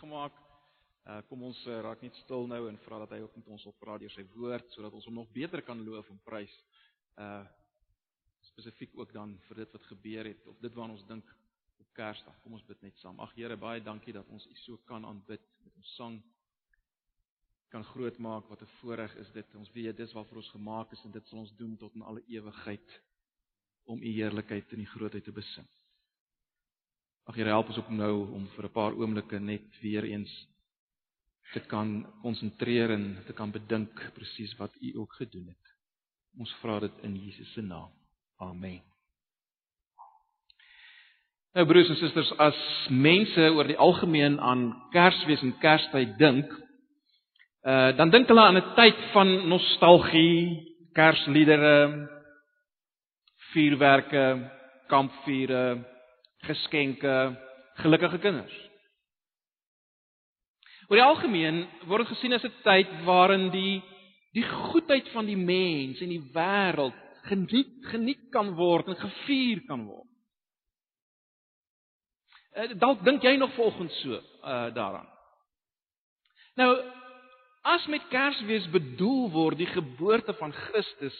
gemaak. 0.00 0.36
Uh 1.08 1.20
kom 1.28 1.42
ons 1.48 1.60
uh, 1.66 1.80
raak 1.84 2.02
net 2.04 2.16
stil 2.20 2.46
nou 2.46 2.60
en 2.68 2.78
vra 2.84 2.98
dat 3.04 3.14
hy 3.14 3.20
ook 3.24 3.36
met 3.40 3.46
ons 3.56 3.66
op 3.70 3.78
praat 3.80 4.02
deur 4.02 4.12
sy 4.12 4.24
woord 4.34 4.72
sodat 4.74 4.96
ons 4.96 5.06
hom 5.08 5.20
nog 5.22 5.30
beter 5.32 5.62
kan 5.64 5.80
loof 5.86 6.10
en 6.12 6.20
prys. 6.24 6.56
Uh 7.16 7.44
spesifiek 8.50 8.96
ook 8.96 9.12
dan 9.12 9.36
vir 9.46 9.62
dit 9.62 9.72
wat 9.76 9.86
gebeur 9.92 10.28
het 10.30 10.46
of 10.48 10.58
dit 10.64 10.74
waarna 10.74 10.96
ons 10.96 11.06
dink 11.08 11.26
op 11.80 11.88
Kersdag. 11.96 12.36
Kom 12.42 12.56
ons 12.56 12.66
bid 12.66 12.82
net 12.82 12.96
saam. 12.98 13.20
Ag 13.20 13.32
Here, 13.36 13.56
baie 13.56 13.82
dankie 13.84 14.14
dat 14.16 14.28
ons 14.28 14.46
U 14.46 14.54
so 14.64 14.80
kan 14.88 15.04
aanbid 15.04 15.44
met 15.64 15.76
ons 15.76 15.96
sang 15.96 16.20
kan 17.70 17.84
groot 17.84 18.16
maak 18.18 18.48
wat 18.48 18.62
'n 18.62 18.72
voorreg 18.80 19.14
is 19.16 19.30
dit. 19.32 19.54
Ons 19.54 19.72
weet 19.72 19.96
dis 19.96 20.12
waarvoor 20.12 20.36
ons 20.42 20.54
gemaak 20.56 20.92
is 20.92 21.04
en 21.04 21.10
dit 21.10 21.26
sal 21.28 21.38
ons 21.38 21.56
doen 21.56 21.76
tot 21.76 21.94
in 21.94 22.02
alle 22.02 22.22
ewigheid 22.26 23.00
om 23.84 24.02
U 24.02 24.10
heerlikheid 24.20 24.72
en 24.72 24.80
U 24.80 24.86
grootheid 24.86 25.24
te 25.24 25.32
besing. 25.32 25.68
Ag 27.28 27.36
Here, 27.36 27.48
help 27.48 27.68
ons 27.68 27.78
ook 27.78 27.90
nou 27.90 28.14
om 28.34 28.46
vir 28.56 28.64
'n 28.64 28.72
paar 28.72 28.92
oomblikke 28.92 29.38
net 29.38 29.80
weer 29.80 30.04
eens 30.04 30.48
te 31.52 31.60
kan 31.60 32.06
konsentreer 32.22 32.90
en 32.90 33.22
te 33.26 33.32
kan 33.32 33.50
bedink 33.50 34.12
presies 34.14 34.56
wat 34.56 34.70
U 34.80 34.98
ook 34.98 35.12
gedoen 35.12 35.46
het. 35.46 35.66
Ons 36.38 36.54
vra 36.60 36.78
dit 36.80 36.92
in 37.02 37.16
Jesus 37.16 37.52
se 37.52 37.62
naam. 37.62 37.90
Amen. 38.38 38.82
Nou 41.52 41.66
broers 41.66 41.88
en 41.88 41.96
susters, 41.96 42.32
as 42.38 42.88
mense 42.88 43.40
oor 43.40 43.66
die 43.66 43.78
algemeen 43.78 44.40
aan 44.40 44.82
Kersfees 44.90 45.42
en 45.42 45.58
Kerstyd 45.58 46.18
dink, 46.18 46.52
uh 47.66 47.96
dan 47.96 48.10
dink 48.10 48.28
hulle 48.28 48.40
aan 48.40 48.56
'n 48.56 48.74
tyd 48.74 48.96
van 49.12 49.48
nostalgie, 49.48 50.66
Kersliedere, 50.92 52.08
vuurwerke, 53.52 54.50
kampvure, 54.86 55.89
geskenke, 56.46 57.14
gelukkige 57.82 58.18
kinders. 58.18 58.56
Oor 60.88 60.98
die 60.98 61.06
algemeen 61.06 61.62
word 61.86 62.04
dit 62.04 62.16
gesien 62.16 62.34
as 62.34 62.44
'n 62.44 62.54
tyd 62.64 62.90
waarin 63.06 63.50
die 63.50 63.82
die 64.32 64.46
goedheid 64.46 65.08
van 65.10 65.26
die 65.26 65.36
mens 65.36 66.00
en 66.00 66.08
die 66.08 66.30
wêreld 66.34 66.96
geniet 67.26 67.70
geniet 67.90 68.30
kan 68.30 68.54
word 68.54 68.88
en 68.88 68.96
gevier 68.96 69.62
kan 69.66 69.84
word. 69.86 70.08
Uh, 72.56 72.72
dalk 72.78 73.04
dink 73.04 73.22
jy 73.22 73.36
nog 73.36 73.54
volgens 73.54 74.00
so 74.02 74.18
uh 74.42 74.74
daaraan. 74.74 75.08
Nou 76.56 76.70
as 77.62 77.86
met 77.86 78.08
Kersfees 78.08 78.66
bedoel 78.70 79.30
word 79.30 79.58
die 79.60 79.70
geboorte 79.70 80.34
van 80.34 80.52
Christus, 80.52 81.16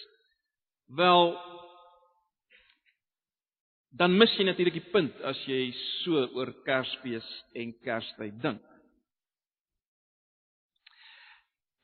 wel 0.86 1.36
dan 3.90 4.14
mis 4.14 4.32
jy 4.38 4.46
natuurlik 4.46 4.76
die 4.78 4.90
punt 4.92 5.22
as 5.26 5.38
jy 5.50 5.70
so 6.02 6.22
oor 6.38 6.52
Kersfees 6.66 7.26
en 7.58 7.72
Kerstyd 7.84 8.36
dink. 8.42 8.62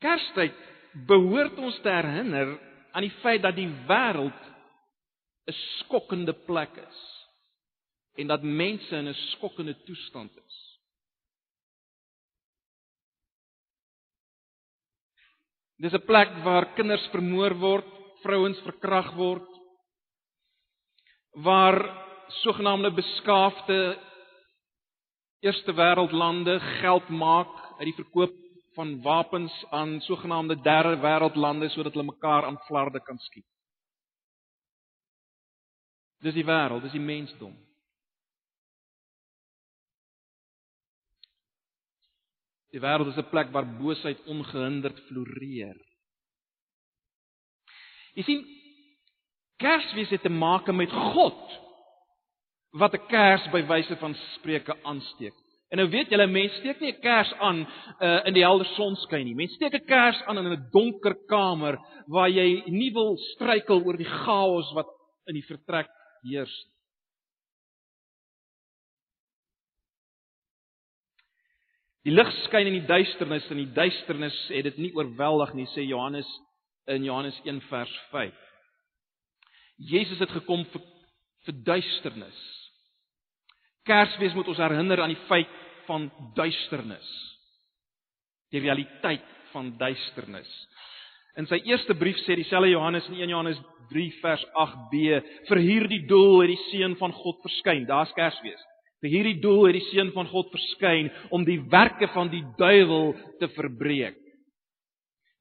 Kerstyd 0.02 0.58
behoort 1.08 1.58
ons 1.58 1.78
te 1.82 1.90
herinner 1.90 2.54
aan 2.94 3.04
die 3.04 3.16
feit 3.22 3.42
dat 3.42 3.56
die 3.56 3.68
wêreld 3.88 4.42
'n 5.46 5.54
skokkende 5.80 6.32
plek 6.46 6.76
is 6.76 7.00
en 8.18 8.28
dat 8.28 8.42
mense 8.42 8.96
in 8.96 9.08
'n 9.08 9.20
skokkende 9.32 9.74
toestand 9.84 10.32
is. 10.36 10.56
Dis 15.78 15.92
'n 15.92 16.06
plek 16.06 16.30
waar 16.44 16.74
kinders 16.74 17.06
vermoor 17.12 17.54
word, 17.54 17.88
vrouens 18.22 18.58
verkragt 18.60 19.14
word, 19.14 19.55
waar 21.36 22.04
sogenaamde 22.42 22.90
beskaafde 22.92 23.98
eerste 25.40 25.72
wêreld 25.72 26.12
lande 26.12 26.60
geld 26.60 27.08
maak 27.08 27.52
uit 27.78 27.88
die 27.90 27.94
verkoop 27.94 28.32
van 28.74 29.02
wapens 29.02 29.64
aan 29.70 30.00
sogenaamde 30.00 30.60
derde 30.60 30.96
wêreld 31.00 31.36
lande 31.36 31.68
sodat 31.68 31.92
hulle 31.92 32.12
mekaar 32.12 32.44
aan 32.44 32.58
flarde 32.68 33.00
kan 33.00 33.18
skiet. 33.18 33.46
Dis 36.24 36.34
die 36.34 36.44
wêreld, 36.44 36.82
dis 36.82 36.96
die 36.96 37.04
mensdom. 37.04 37.52
Die 42.72 42.80
wêreld 42.80 43.12
is 43.12 43.20
'n 43.20 43.28
plek 43.30 43.52
waar 43.52 43.68
boosheid 43.78 44.24
ongehinderd 44.24 45.00
floreer. 45.08 45.76
Jy 48.16 48.22
sien, 48.22 48.55
Kersfees 49.56 50.12
het 50.12 50.22
te 50.22 50.32
maak 50.32 50.66
met 50.72 50.92
God 50.92 51.60
wat 52.76 52.94
'n 52.94 53.06
kers 53.08 53.48
by 53.50 53.62
wyse 53.66 53.96
van 53.96 54.14
spreuke 54.14 54.76
aansteek. 54.82 55.34
En 55.70 55.78
nou 55.78 55.88
weet 55.90 56.10
julle 56.10 56.26
mense 56.26 56.56
steek 56.56 56.80
nie 56.80 56.92
'n 56.92 57.00
kers 57.00 57.32
aan 57.32 57.66
uh, 58.00 58.26
in 58.26 58.34
die 58.34 58.44
helder 58.44 58.66
sonskyn 58.66 59.24
nie. 59.24 59.34
Mense 59.34 59.54
steek 59.54 59.74
'n 59.74 59.86
kers 59.86 60.22
aan 60.26 60.38
in 60.38 60.52
'n 60.52 60.68
donker 60.72 61.16
kamer 61.26 61.78
waar 62.06 62.28
jy 62.28 62.62
nie 62.66 62.92
wil 62.92 63.16
struikel 63.16 63.82
oor 63.84 63.96
die 63.96 64.12
chaos 64.24 64.72
wat 64.74 64.86
in 65.26 65.34
die 65.34 65.46
vertrek 65.46 65.88
heers 66.22 66.64
nie. 66.64 66.76
Die 72.06 72.14
lig 72.14 72.28
skyn 72.44 72.68
in 72.70 72.76
die 72.76 72.86
duisternis 72.86 73.48
en 73.50 73.58
die 73.58 73.72
duisternis 73.74 74.36
het 74.54 74.68
dit 74.68 74.76
nie 74.78 74.92
oorweldig 74.94 75.56
nie, 75.58 75.64
sê 75.72 75.82
Johannes 75.82 76.28
in 76.86 77.02
Johannes 77.02 77.40
1 77.42 77.58
vers 77.66 77.94
5. 78.12 78.45
Jesus 79.78 80.18
het 80.18 80.32
gekom 80.32 80.64
vir 80.72 80.84
vir 81.46 81.54
duisternis. 81.62 82.38
Kersfees 83.86 84.34
moet 84.34 84.48
ons 84.50 84.58
herinner 84.58 84.98
aan 84.98 85.12
die 85.12 85.26
feit 85.28 85.52
van 85.86 86.08
duisternis. 86.34 87.06
Die 88.50 88.62
realiteit 88.64 89.26
van 89.52 89.70
duisternis. 89.78 90.50
In 91.38 91.46
sy 91.46 91.60
eerste 91.68 91.94
brief 91.94 92.18
sê 92.24 92.34
dieselfde 92.38 92.72
Johannes 92.72 93.06
in 93.10 93.20
1 93.20 93.30
Johannes 93.30 93.60
3 93.92 94.08
vers 94.22 94.44
8b: 94.56 95.20
"Vir 95.48 95.62
hierdie 95.62 96.02
doel 96.08 96.40
het 96.40 96.50
die 96.50 96.64
seun 96.72 96.96
van 96.96 97.12
God 97.12 97.38
verskyn." 97.44 97.86
Daar's 97.86 98.14
Kersfees. 98.16 98.62
Vir 99.04 99.10
hierdie 99.12 99.40
doel 99.40 99.66
het 99.68 99.76
die 99.76 99.88
seun 99.92 100.10
van 100.16 100.26
God 100.26 100.48
verskyn 100.50 101.10
om 101.30 101.44
die 101.44 101.60
werke 101.70 102.08
van 102.14 102.32
die 102.32 102.42
duiwel 102.58 103.12
te 103.38 103.48
verbreek. 103.54 104.16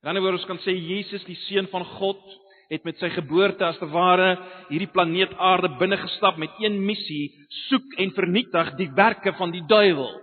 In 0.03 0.11
ander 0.11 0.21
woord 0.21 0.37
ons 0.37 0.45
kan 0.45 0.59
sê 0.61 0.75
Jesus, 0.75 1.23
die 1.25 1.39
seun 1.47 1.65
van 1.71 1.85
God, 1.95 2.21
het 2.69 2.83
met 2.83 2.97
sy 3.01 3.09
geboorte 3.13 3.65
as 3.65 3.77
te 3.77 3.87
ware 3.91 4.35
hierdie 4.69 4.89
planeet 4.93 5.33
Aarde 5.37 5.69
binne 5.79 5.97
gestap 6.01 6.39
met 6.41 6.53
een 6.63 6.79
missie: 6.85 7.33
soek 7.67 7.97
en 8.01 8.13
vernietig 8.17 8.73
die 8.79 8.89
werke 8.97 9.33
van 9.37 9.53
die 9.53 9.63
duiwel. 9.69 10.13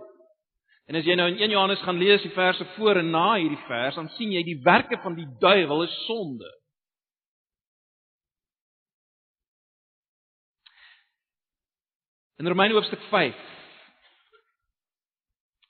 En 0.90 0.98
as 0.98 1.06
jy 1.06 1.14
nou 1.16 1.28
in 1.30 1.38
1 1.38 1.54
Johannes 1.54 1.82
gaan 1.86 2.00
lees 2.00 2.24
die 2.24 2.34
verse 2.34 2.64
voor 2.76 2.98
en 3.00 3.12
na 3.14 3.28
hierdie 3.36 3.62
vers, 3.68 3.94
dan 3.96 4.10
sien 4.16 4.32
jy 4.34 4.42
die 4.44 4.58
werke 4.64 4.98
van 5.04 5.14
die 5.16 5.28
duiwel 5.40 5.86
is 5.86 5.94
sonde. 6.08 6.50
In 12.42 12.48
Romeine 12.50 12.74
hoofstuk 12.74 13.02
5 13.10 13.48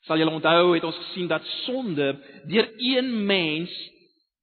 sal 0.09 0.19
julle 0.19 0.33
onthou 0.35 0.73
het 0.75 0.85
ons 0.89 0.97
gesien 0.99 1.29
dat 1.31 1.45
sonde 1.63 2.09
deur 2.51 2.67
een 2.81 3.11
mens 3.27 3.71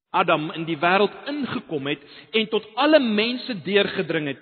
Adam 0.09 0.51
in 0.57 0.65
die 0.65 0.77
wêreld 0.81 1.13
ingekom 1.29 1.87
het 1.87 2.01
en 2.33 2.47
tot 2.49 2.65
alle 2.75 2.99
mense 2.99 3.53
deurgedring 3.65 4.27
het. 4.27 4.41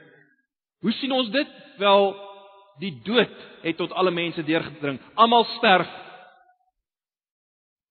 Hoe 0.79 0.91
sien 0.91 1.11
ons 1.11 1.29
dit? 1.33 1.49
Wel, 1.77 2.13
die 2.79 2.93
dood 3.03 3.33
het 3.63 3.77
tot 3.77 3.91
alle 3.91 4.11
mense 4.11 4.43
deurgedring. 4.43 4.99
Almal 5.15 5.45
sterf 5.57 5.89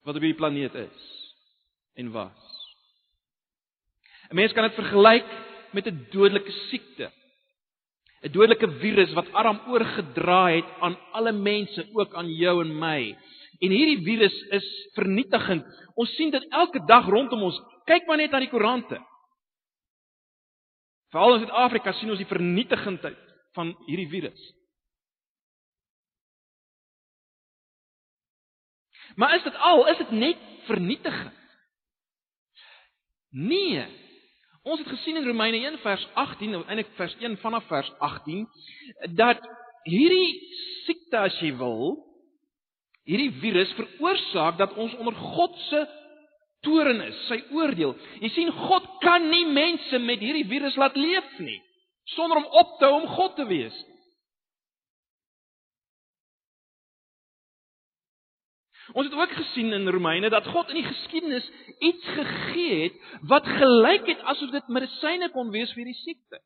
wat 0.06 0.14
op 0.14 0.22
hierdie 0.22 0.38
planeet 0.38 0.74
is 0.78 1.06
en 1.98 2.12
was. 2.14 2.42
'n 4.30 4.34
Mens 4.34 4.52
kan 4.52 4.68
dit 4.68 4.74
vergelyk 4.74 5.26
met 5.70 5.86
'n 5.86 6.06
dodelike 6.10 6.52
siekte. 6.70 7.10
'n 8.22 8.32
Dodelike 8.32 8.70
virus 8.80 9.12
wat 9.12 9.32
Adam 9.32 9.60
oorgedra 9.68 10.48
het 10.50 10.68
aan 10.80 10.96
alle 11.12 11.32
mense, 11.32 11.86
ook 11.92 12.14
aan 12.14 12.30
jou 12.32 12.64
en 12.64 12.78
my. 12.78 13.16
En 13.60 13.70
hierdie 13.70 14.04
virus 14.04 14.36
is 14.50 14.66
vernietigend. 14.94 15.64
Ons 15.94 16.14
sien 16.16 16.30
dit 16.30 16.46
elke 16.48 16.82
dag 16.86 17.06
rondom 17.06 17.42
ons. 17.42 17.60
Kyk 17.86 18.06
maar 18.06 18.18
net 18.18 18.34
aan 18.34 18.44
die 18.44 18.50
koerante. 18.50 18.98
Veral 21.14 21.36
in 21.36 21.44
Suid-Afrika 21.44 21.94
sien 21.94 22.10
ons 22.10 22.20
die 22.20 22.28
vernietigendheid 22.28 23.18
van 23.56 23.72
hierdie 23.86 24.08
virus. 24.10 24.40
Maar 29.16 29.36
is 29.38 29.46
dit 29.46 29.54
al? 29.64 29.86
Is 29.88 30.00
dit 30.02 30.10
net 30.10 30.42
vernietigend? 30.66 31.44
Nee. 33.30 33.84
Ons 34.66 34.82
het 34.82 34.88
gesien 34.90 35.16
in 35.16 35.26
Romeine 35.26 35.60
1 35.62 35.78
vers 35.78 36.08
18, 36.14 36.56
eintlik 36.66 36.90
vers 36.98 37.14
1 37.22 37.38
vanaf 37.38 37.66
vers 37.70 37.90
18, 38.02 38.46
dat 39.14 39.40
hierdie 39.86 40.40
siekte 40.84 41.20
as 41.28 41.36
jy 41.40 41.52
wil, 41.56 41.94
hierdie 43.06 43.30
virus 43.38 43.70
veroorsaak 43.78 44.58
dat 44.58 44.74
ons 44.74 44.94
onder 44.98 45.14
God 45.14 45.54
se 45.68 45.84
toorn 46.66 47.00
is, 47.06 47.22
sy 47.30 47.38
oordeel. 47.54 47.94
Jy 48.20 48.32
sien 48.34 48.50
God 48.66 48.90
kan 49.04 49.30
nie 49.30 49.46
mense 49.48 50.02
met 50.02 50.20
hierdie 50.20 50.48
virus 50.50 50.76
laat 50.80 50.98
leef 50.98 51.38
nie 51.38 51.60
sonder 52.06 52.36
om 52.36 52.44
op 52.44 52.78
te 52.78 52.86
hou 52.86 53.00
om 53.00 53.06
God 53.16 53.36
te 53.36 53.46
wees. 53.46 53.76
Ons 58.94 59.08
het 59.08 59.16
ook 59.18 59.32
gesien 59.34 59.72
in 59.74 59.88
Romeine 59.90 60.30
dat 60.30 60.46
God 60.46 60.70
in 60.70 60.78
die 60.78 60.86
geskiedenis 60.86 61.46
iets 61.82 62.04
gegee 62.14 62.76
het 62.84 63.00
wat 63.26 63.48
gelyk 63.48 64.06
het 64.12 64.22
asof 64.30 64.52
dit 64.54 64.68
medisyne 64.70 65.32
kon 65.34 65.50
wees 65.50 65.72
vir 65.74 65.90
die 65.90 65.98
siekte. 66.04 66.38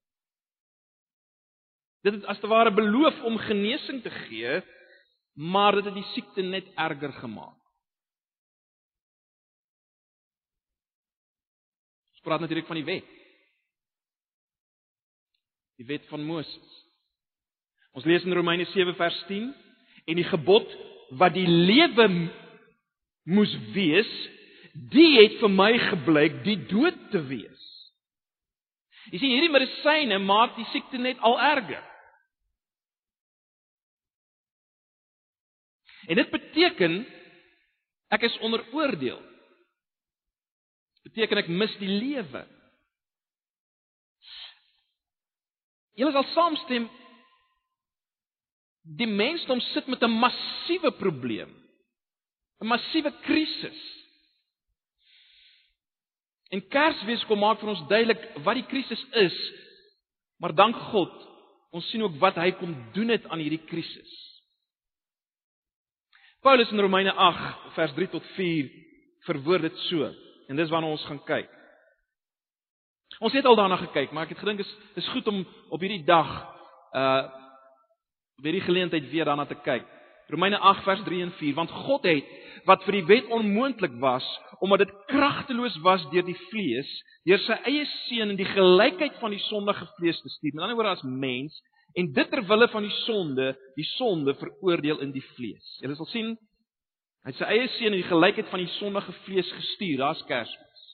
Dit 2.00 2.16
het 2.16 2.24
as 2.32 2.40
te 2.40 2.48
ware 2.48 2.72
beloof 2.72 3.20
om 3.28 3.36
genesing 3.44 4.00
te 4.02 4.10
gee, 4.24 4.62
maar 5.36 5.76
dit 5.76 5.90
het 5.90 5.98
die 5.98 6.10
siekte 6.14 6.42
net 6.42 6.72
erger 6.80 7.12
gemaak. 7.20 7.59
Praat 12.30 12.44
natuurlik 12.44 12.68
van 12.70 12.78
die 12.78 12.86
wet. 12.86 13.06
Die 15.82 15.88
wet 15.88 16.06
van 16.12 16.22
Moses. 16.22 16.76
Ons 17.96 18.06
lees 18.06 18.22
in 18.22 18.36
Romeine 18.38 18.68
7 18.70 18.94
vers 18.94 19.18
10 19.26 19.48
en 20.06 20.18
die 20.20 20.28
gebod 20.28 20.68
wat 21.18 21.34
die 21.34 21.48
lewe 21.48 22.06
moes 23.26 23.50
wees, 23.74 24.10
die 24.94 25.16
het 25.16 25.40
vir 25.40 25.50
my 25.50 25.72
gebleik 25.88 26.44
die 26.46 26.58
dood 26.70 26.98
te 27.10 27.22
wees. 27.26 27.66
Jy 29.10 29.18
sien 29.18 29.32
hierdie 29.34 29.50
medisyne 29.50 30.20
maak 30.22 30.54
die 30.54 30.68
siekte 30.70 31.00
net 31.02 31.18
al 31.26 31.34
erger. 31.42 31.82
En 36.06 36.20
dit 36.20 36.30
beteken 36.30 37.00
ek 38.14 38.28
is 38.30 38.38
onder 38.46 38.62
oordeel. 38.76 39.18
Beteken 41.10 41.42
ek 41.42 41.50
mis 41.50 41.72
die 41.80 41.90
lewe. 41.90 42.44
Julle 45.98 46.14
sal 46.14 46.26
saamstem 46.34 46.86
die 49.00 49.08
mensdom 49.10 49.60
sit 49.72 49.88
met 49.90 50.02
'n 50.02 50.10
massiewe 50.22 50.90
probleem. 50.98 51.50
'n 52.60 52.66
Massiewe 52.66 53.12
krisis. 53.22 53.80
En 56.50 56.62
Kersfees 56.68 57.24
kom 57.24 57.38
maak 57.38 57.60
vir 57.60 57.68
ons 57.68 57.86
duidelik 57.88 58.22
wat 58.44 58.54
die 58.54 58.66
krisis 58.66 59.02
is. 59.12 59.36
Maar 60.38 60.54
dank 60.54 60.76
God, 60.90 61.12
ons 61.70 61.90
sien 61.90 62.02
ook 62.02 62.18
wat 62.18 62.34
hy 62.34 62.50
kom 62.58 62.74
doen 62.92 63.08
het 63.08 63.26
aan 63.26 63.38
hierdie 63.38 63.64
krisis. 63.70 64.10
Paulus 66.40 66.70
in 66.72 66.80
Romeine 66.80 67.12
8 67.12 67.74
vers 67.76 67.92
3 67.94 68.08
tot 68.08 68.26
4 68.36 68.70
verwoord 69.28 69.62
dit 69.68 69.78
so 69.90 70.08
en 70.50 70.58
dis 70.58 70.70
waarna 70.72 70.90
ons 70.90 71.06
gaan 71.06 71.22
kyk. 71.28 71.50
Ons 73.20 73.34
het 73.36 73.46
al 73.46 73.58
daarna 73.58 73.76
gekyk, 73.80 74.12
maar 74.12 74.26
ek 74.26 74.34
het 74.34 74.42
gedink 74.42 74.62
is 74.64 74.70
is 74.98 75.08
goed 75.14 75.28
om 75.30 75.44
op 75.70 75.80
hierdie 75.80 76.04
dag 76.06 76.30
uh 76.96 77.28
weer 78.40 78.56
die 78.56 78.64
geleentheid 78.64 79.10
weer 79.12 79.28
daarna 79.28 79.44
te 79.44 79.58
kyk. 79.64 79.84
Romeine 80.32 80.56
8 80.58 80.86
vers 80.86 81.02
3 81.04 81.22
en 81.22 81.32
4, 81.36 81.54
want 81.54 81.70
God 81.70 82.06
het 82.08 82.28
wat 82.64 82.84
vir 82.86 82.96
die 82.96 83.06
wet 83.08 83.26
onmoontlik 83.34 83.98
was, 84.00 84.24
omdat 84.64 84.86
dit 84.86 84.94
kragteloos 85.10 85.76
was 85.84 86.06
deur 86.12 86.24
die 86.24 86.38
vlees, 86.48 86.88
deur 87.28 87.42
sy 87.44 87.58
eie 87.68 87.84
seun 88.06 88.32
in 88.32 88.38
die 88.38 88.48
gelykheid 88.48 89.18
van 89.20 89.34
die 89.34 89.42
sondige 89.50 89.84
vlees 89.98 90.20
te 90.22 90.32
stuur. 90.32 90.54
Met 90.54 90.64
ander 90.64 90.78
woorde 90.78 90.96
as 90.96 91.04
mens 91.04 91.60
en 91.98 92.12
dit 92.16 92.30
ter 92.30 92.44
wille 92.46 92.68
van 92.72 92.86
die 92.86 92.96
sonde, 93.02 93.50
die 93.76 93.88
sonde 93.96 94.34
veroordeel 94.40 95.02
in 95.04 95.12
die 95.12 95.24
vlees. 95.34 95.76
Jy 95.82 95.92
sal 95.98 96.08
sien 96.12 96.36
hy 97.26 97.32
sy 97.36 97.48
eie 97.52 97.68
seun 97.76 97.92
in 97.92 98.00
die 98.00 98.08
gelykheid 98.08 98.48
van 98.52 98.62
die 98.62 98.72
sondige 98.78 99.12
vlees 99.24 99.48
gestuur. 99.56 99.98
Daar's 100.00 100.22
Kersfees. 100.28 100.86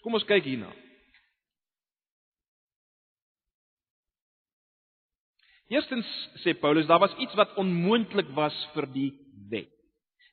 Kom 0.00 0.16
ons 0.16 0.24
kyk 0.28 0.46
hierna. 0.48 0.70
Eerstens 5.70 6.08
sê 6.42 6.56
Paulus, 6.58 6.88
daar 6.88 6.98
was 6.98 7.14
iets 7.22 7.36
wat 7.38 7.52
onmoontlik 7.60 8.32
was 8.34 8.56
vir 8.74 8.88
die 8.90 9.10
wet. 9.52 9.70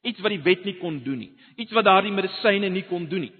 Iets 0.07 0.21
wat 0.23 0.33
die 0.33 0.41
wet 0.41 0.63
nie 0.65 0.77
kon 0.80 0.97
doen 1.03 1.19
nie. 1.25 1.33
Iets 1.62 1.75
wat 1.75 1.85
daardie 1.85 2.13
medisyne 2.15 2.71
nie 2.73 2.85
kon 2.89 3.06
doen 3.12 3.27
nie. 3.27 3.33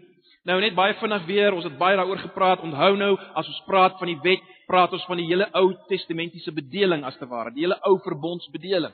Nou 0.48 0.60
net 0.62 0.76
baie 0.78 0.94
vinnig 1.00 1.26
weer, 1.28 1.56
ons 1.56 1.66
het 1.68 1.76
baie 1.80 1.98
daaroor 1.98 2.22
gepraat. 2.22 2.62
Onthou 2.64 2.94
nou, 3.00 3.16
as 3.36 3.50
ons 3.50 3.64
praat 3.66 3.98
van 4.00 4.12
die 4.12 4.20
wet, 4.24 4.44
praat 4.70 4.94
ons 4.96 5.04
van 5.10 5.20
die 5.20 5.26
hele 5.28 5.48
Ou 5.58 5.72
Testamentiese 5.90 6.54
bedeling 6.56 7.04
as 7.08 7.18
te 7.20 7.28
ware, 7.28 7.52
die 7.56 7.66
hele 7.66 7.80
Ou 7.88 7.98
Verbondsbedeling. 8.06 8.94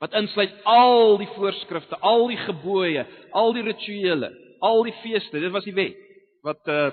Wat 0.00 0.14
insluit 0.16 0.54
al 0.64 1.18
die 1.20 1.28
voorskrifte, 1.36 1.98
al 2.00 2.26
die 2.32 2.40
gebooie, 2.46 3.04
al 3.36 3.52
die 3.52 3.64
rituele, 3.66 4.30
al 4.64 4.82
die 4.88 4.96
feeste. 5.02 5.40
Dit 5.40 5.52
was 5.52 5.68
die 5.68 5.76
wet 5.76 5.98
wat 6.46 6.68
uh 6.72 6.90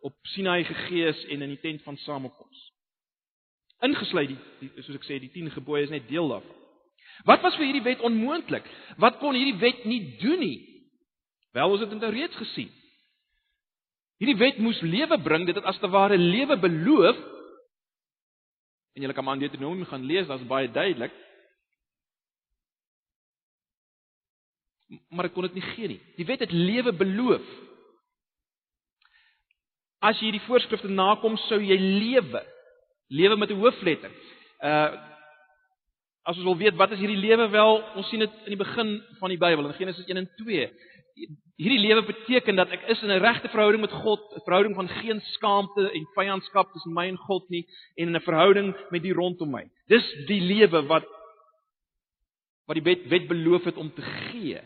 op 0.00 0.14
Sinai 0.32 0.64
gegee 0.64 1.10
is 1.10 1.18
en 1.28 1.42
in 1.44 1.50
die 1.52 1.60
tent 1.60 1.82
van 1.84 1.98
samekoms 2.00 2.70
ingesluit 3.84 4.32
die, 4.32 4.38
die 4.60 4.84
soos 4.84 4.98
ek 4.98 5.06
sê 5.08 5.18
die 5.20 5.30
10 5.32 5.54
gebooie 5.56 5.86
is 5.86 5.92
net 5.92 6.08
deel 6.10 6.28
daarvan. 6.30 6.56
Wat 7.28 7.42
was 7.44 7.56
vir 7.58 7.68
hierdie 7.68 7.84
wet 7.84 8.04
onmoontlik? 8.04 8.66
Wat 9.00 9.18
kon 9.20 9.36
hierdie 9.36 9.58
wet 9.60 9.84
nie 9.88 10.00
doen 10.22 10.40
nie? 10.40 10.58
Wel, 11.56 11.72
ons 11.72 11.82
het 11.82 11.90
dit 11.92 12.00
nou 12.00 12.12
reeds 12.14 12.36
gesien. 12.40 12.70
Hierdie 14.20 14.38
wet 14.40 14.60
moes 14.60 14.80
lewe 14.84 15.18
bring, 15.20 15.46
dit 15.48 15.56
het 15.56 15.68
as 15.68 15.80
te 15.80 15.88
ware 15.92 16.16
lewe 16.20 16.56
beloof. 16.60 17.18
En 18.96 19.04
julle 19.04 19.16
kan 19.16 19.24
maar 19.24 19.38
in 19.38 19.44
Deuteronomium 19.46 19.88
gaan 19.88 20.06
lees, 20.08 20.28
daar's 20.28 20.46
baie 20.48 20.70
duidelik. 20.72 21.12
Maar 25.08 25.24
ek 25.30 25.34
kon 25.34 25.46
dit 25.46 25.54
nie 25.54 25.68
gee 25.74 25.88
nie. 25.88 26.00
Die 26.16 26.26
wet 26.26 26.40
het 26.40 26.52
lewe 26.52 26.92
beloof. 26.92 27.44
As 30.00 30.18
jy 30.18 30.30
hierdie 30.30 30.46
voorskrifte 30.46 30.88
nakom, 30.88 31.36
sou 31.48 31.60
jy 31.60 31.76
lewe 31.78 32.42
lewe 33.10 33.36
met 33.36 33.50
'n 33.50 33.60
hoofletter. 33.60 34.10
Uh 34.62 35.08
as 36.22 36.36
ons 36.36 36.44
wil 36.44 36.56
weet 36.56 36.76
wat 36.76 36.90
is 36.92 36.98
hierdie 36.98 37.16
lewe 37.16 37.48
wel, 37.48 37.82
ons 37.96 38.08
sien 38.08 38.20
dit 38.20 38.30
in 38.44 38.52
die 38.52 38.64
begin 38.64 39.02
van 39.18 39.30
die 39.32 39.38
Bybel 39.38 39.66
in 39.66 39.72
Genesis 39.74 40.06
1 40.06 40.16
en 40.16 40.28
2. 40.36 40.66
Hierdie 41.56 41.80
lewe 41.80 42.02
beteken 42.02 42.56
dat 42.56 42.70
ek 42.70 42.82
is 42.88 43.02
in 43.02 43.10
'n 43.10 43.22
regte 43.24 43.48
verhouding 43.48 43.80
met 43.80 43.92
God, 43.92 44.20
'n 44.36 44.44
verhouding 44.44 44.74
van 44.74 44.88
geen 44.88 45.20
skaamte 45.20 45.90
en 45.90 46.06
vyandskap 46.14 46.72
tussen 46.72 46.92
my 46.92 47.08
en 47.08 47.16
God 47.16 47.48
nie 47.48 47.66
en 47.96 48.08
in 48.08 48.16
'n 48.16 48.20
verhouding 48.20 48.76
met 48.90 49.02
die 49.02 49.12
rondom 49.12 49.50
my. 49.50 49.64
Dis 49.88 50.04
die 50.26 50.40
lewe 50.40 50.86
wat 50.86 51.04
wat 52.66 52.76
die 52.76 52.94
wet, 52.94 53.08
wet 53.08 53.26
beloof 53.26 53.64
het 53.64 53.76
om 53.76 53.92
te 53.94 54.02
gee. 54.02 54.60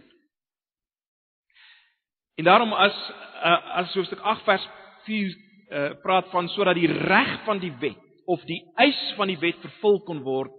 En 2.34 2.44
daarom 2.44 2.72
as 2.72 2.96
uh, 3.44 3.76
as 3.82 3.94
hoofstuk 3.94 4.20
8 4.20 4.42
vers 4.44 4.68
4 5.04 5.36
uh, 5.70 5.90
praat 6.02 6.30
van 6.32 6.48
sodat 6.48 6.74
die 6.78 6.90
reg 6.90 7.36
van 7.44 7.60
die 7.62 7.72
wet 7.80 8.00
of 8.26 8.42
die 8.48 8.62
eis 8.80 9.00
van 9.18 9.28
die 9.30 9.38
wet 9.38 9.60
vervul 9.62 10.00
kon 10.08 10.22
word 10.24 10.52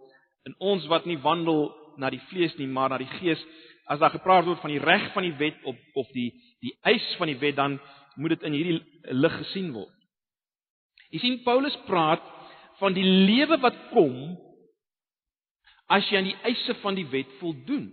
in 0.46 0.56
ons 0.62 0.86
wat 0.88 1.08
nie 1.10 1.18
wandel 1.22 1.68
na 1.98 2.12
die 2.14 2.22
vlees 2.30 2.54
nie, 2.60 2.68
maar 2.68 2.92
na 2.92 3.00
die 3.02 3.10
gees. 3.18 3.42
As 3.90 4.00
daar 4.02 4.14
gepraat 4.14 4.46
word 4.48 4.62
van 4.62 4.74
die 4.74 4.82
reg 4.82 5.08
van 5.14 5.26
die 5.26 5.36
wet 5.40 5.58
op 5.66 6.00
of 6.02 6.10
die 6.14 6.32
die 6.66 6.74
eis 6.88 7.06
van 7.20 7.30
die 7.30 7.38
wet, 7.42 7.58
dan 7.58 7.80
moet 8.16 8.36
dit 8.36 8.46
in 8.48 8.56
hierdie 8.56 8.80
lig 9.14 9.36
gesien 9.42 9.72
word. 9.76 9.92
Jy 11.14 11.22
sien 11.22 11.44
Paulus 11.46 11.76
praat 11.86 12.24
van 12.80 12.96
die 12.96 13.06
lewe 13.06 13.60
wat 13.64 13.78
kom 13.92 14.16
as 15.92 16.08
jy 16.10 16.18
aan 16.20 16.32
die 16.32 16.40
eise 16.48 16.74
van 16.82 16.98
die 16.98 17.06
wet 17.12 17.30
voldoen. 17.40 17.92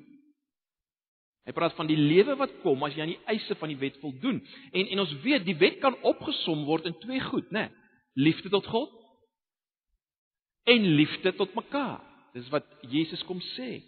Hy 1.42 1.54
praat 1.56 1.74
van 1.74 1.88
die 1.90 1.98
lewe 1.98 2.36
wat 2.38 2.52
kom 2.62 2.84
as 2.86 2.94
jy 2.94 3.02
aan 3.02 3.14
die 3.14 3.30
eise 3.32 3.56
van 3.58 3.72
die 3.72 3.78
wet 3.80 3.98
voldoen. 4.02 4.38
En 4.72 4.90
en 4.94 5.02
ons 5.02 5.14
weet 5.24 5.46
die 5.46 5.58
wet 5.58 5.80
kan 5.82 5.96
opgesom 6.06 6.64
word 6.68 6.86
in 6.90 6.98
twee 7.02 7.20
goed, 7.20 7.50
né? 7.50 7.68
Liefde 8.14 8.52
tot 8.52 8.66
God 8.70 8.92
en 10.70 10.86
liefde 10.94 11.32
tot 11.34 11.54
mekaar. 11.58 11.98
Dis 12.36 12.48
wat 12.54 12.68
Jesus 12.92 13.24
kom 13.26 13.40
sê. 13.56 13.82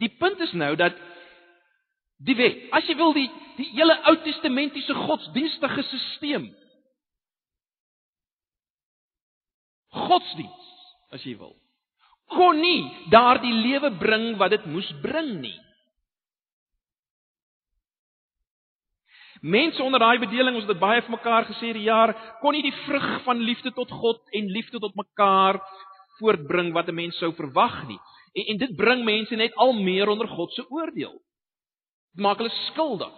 Die 0.00 0.10
punt 0.16 0.40
is 0.40 0.54
nou 0.56 0.72
dat 0.78 0.96
die 2.22 2.36
wet, 2.38 2.68
as 2.72 2.86
jy 2.88 2.96
wil 2.96 3.12
die 3.16 3.28
die 3.58 3.68
hele 3.74 3.98
Ou 4.08 4.16
Testamentiese 4.24 4.94
godsdienstige 4.96 5.84
stelsel 5.84 6.48
godsdiens 9.92 10.70
as 11.12 11.24
jy 11.26 11.34
wil 11.36 11.52
kon 12.36 12.60
nie 12.60 12.82
daardie 13.10 13.52
lewe 13.52 13.90
bring 13.98 14.36
wat 14.40 14.50
dit 14.50 14.64
moes 14.66 14.88
bring 15.02 15.40
nie. 15.40 15.58
Mense 19.42 19.82
onder 19.82 19.98
daai 19.98 20.20
bedeling, 20.22 20.54
ons 20.54 20.68
het 20.68 20.70
dit 20.70 20.82
baie 20.82 21.02
vir 21.02 21.16
mekaar 21.16 21.48
gesê 21.48 21.72
die 21.74 21.88
jaar, 21.88 22.12
kon 22.40 22.54
nie 22.54 22.62
die 22.62 22.76
vrug 22.84 23.08
van 23.24 23.40
liefde 23.42 23.72
tot 23.74 23.90
God 23.90 24.20
en 24.38 24.52
liefde 24.54 24.78
tot 24.78 24.94
mekaar 24.94 25.58
voortbring 26.20 26.70
wat 26.72 26.88
'n 26.88 26.94
mens 26.94 27.18
sou 27.18 27.32
verwag 27.34 27.88
nie. 27.88 27.98
En, 28.34 28.44
en 28.54 28.56
dit 28.56 28.76
bring 28.76 29.04
mense 29.04 29.34
net 29.36 29.54
al 29.54 29.72
meer 29.72 30.08
onder 30.08 30.28
God 30.28 30.52
se 30.52 30.64
oordeel. 30.70 31.18
Dit 32.14 32.22
maak 32.22 32.38
hulle 32.38 32.54
skuldig. 32.70 33.12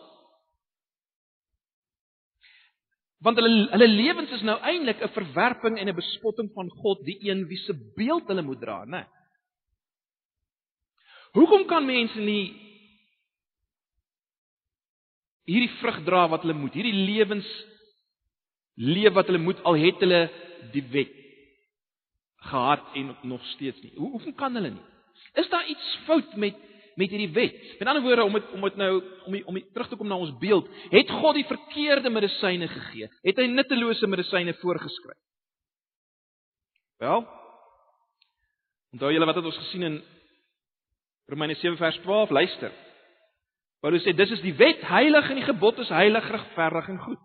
Want 3.24 3.40
hulle 3.40 3.68
hulle 3.72 3.88
lewens 3.88 4.32
is 4.36 4.44
nou 4.44 4.58
eintlik 4.60 5.00
'n 5.02 5.14
verwerping 5.16 5.78
en 5.78 5.88
'n 5.88 5.96
bespotting 5.96 6.50
van 6.52 6.68
God, 6.70 7.04
die 7.04 7.18
een 7.24 7.46
wie 7.48 7.58
se 7.58 7.74
beeld 7.96 8.28
hulle 8.28 8.42
moet 8.42 8.60
dra, 8.60 8.84
né? 8.84 9.06
Hoekom 11.32 11.66
kan 11.66 11.86
mense 11.86 12.20
nie 12.20 12.54
hierdie 15.44 15.72
vrug 15.80 16.04
dra 16.04 16.28
wat 16.28 16.42
hulle 16.44 16.54
moet, 16.54 16.76
hierdie 16.76 17.04
lewens 17.06 17.48
leef 18.76 19.12
wat 19.14 19.26
hulle 19.26 19.42
moet 19.42 19.60
al 19.64 19.76
het 19.80 20.00
hulle 20.04 20.30
die 20.72 20.84
wet 20.94 21.14
gehad 22.50 22.84
en 22.94 23.16
nog 23.22 23.44
steeds 23.54 23.80
nie. 23.82 23.92
Hoe 23.96 24.20
hoe 24.20 24.34
kan 24.34 24.54
hulle 24.54 24.70
nie? 24.70 24.86
Is 25.34 25.48
daar 25.48 25.66
iets 25.66 25.98
fout 26.06 26.36
met 26.36 26.56
met 26.96 27.10
hierdie 27.10 27.32
wet? 27.34 27.56
Met 27.78 27.88
ander 27.88 28.02
woorde 28.02 28.24
om 28.24 28.32
dit 28.32 28.50
om 28.56 28.66
dit 28.68 28.76
nou 28.76 28.90
om 29.26 29.32
die, 29.32 29.42
om 29.46 29.58
die, 29.58 29.64
terug 29.72 29.88
te 29.88 29.96
kom 29.96 30.08
na 30.08 30.18
ons 30.20 30.34
beeld, 30.38 30.68
het 30.92 31.10
God 31.10 31.38
die 31.38 31.46
verkeerde 31.48 32.10
medisyne 32.10 32.68
gegee? 32.68 33.08
Het 33.26 33.42
hy 33.42 33.46
nuttelose 33.50 34.06
medisyne 34.06 34.54
voorgeskryf? 34.60 35.18
Wel, 37.02 37.24
onthou 38.94 39.12
julle 39.12 39.26
wat 39.26 39.40
het 39.40 39.50
ons 39.50 39.62
gesien 39.66 39.82
in 39.82 40.00
Romeine 41.26 41.56
7 41.58 41.76
vers 41.80 41.98
12, 42.04 42.30
luister. 42.30 42.72
Paulus 43.84 44.04
sê 44.04 44.14
dis 44.16 44.30
is 44.32 44.42
die 44.44 44.54
wet 44.56 44.80
heilig 44.88 45.30
en 45.30 45.40
die 45.40 45.46
gebod 45.46 45.78
is 45.82 45.92
heilig, 45.92 46.24
regverdig 46.32 46.88
en 46.92 47.00
goed. 47.04 47.20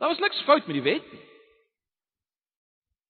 Daar 0.00 0.12
was 0.12 0.22
niks 0.22 0.44
fout 0.46 0.66
met 0.66 0.78
die 0.78 0.84
wet 0.84 1.12
nie. 1.12 1.22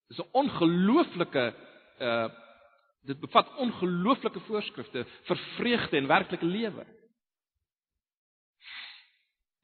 Dis 0.08 0.20
'n 0.20 0.30
ongelooflike 0.32 1.54
uh 2.00 2.28
dit 3.06 3.18
bevat 3.20 3.50
ongelooflike 3.58 4.40
voorskrifte 4.46 5.04
vir 5.28 5.40
vreugde 5.56 5.98
en 5.98 6.10
werklike 6.10 6.46
lewe. 6.46 6.84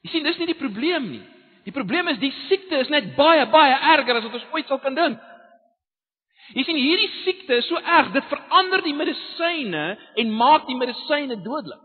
Jy 0.02 0.12
sien, 0.12 0.26
dis 0.26 0.38
nie 0.40 0.50
die 0.50 0.58
probleem 0.58 1.10
nie. 1.10 1.24
Die 1.66 1.74
probleem 1.74 2.08
is 2.12 2.20
die 2.22 2.32
siekte 2.46 2.80
is 2.82 2.90
net 2.92 3.12
baie 3.16 3.44
baie 3.52 3.74
erger 3.94 4.18
as 4.18 4.26
wat 4.26 4.38
ons 4.38 4.46
ooit 4.54 4.70
sal 4.70 4.80
kan 4.82 4.96
dink. 4.96 5.18
Jy 6.56 6.64
sien, 6.64 6.78
hierdie 6.80 7.10
siekte 7.26 7.58
is 7.60 7.66
so 7.68 7.76
erg, 7.76 8.08
dit 8.14 8.30
verander 8.30 8.80
die 8.86 8.94
medisyne 8.96 9.84
en 10.22 10.30
maak 10.32 10.64
die 10.68 10.78
medisyne 10.78 11.36
dodelik. 11.44 11.82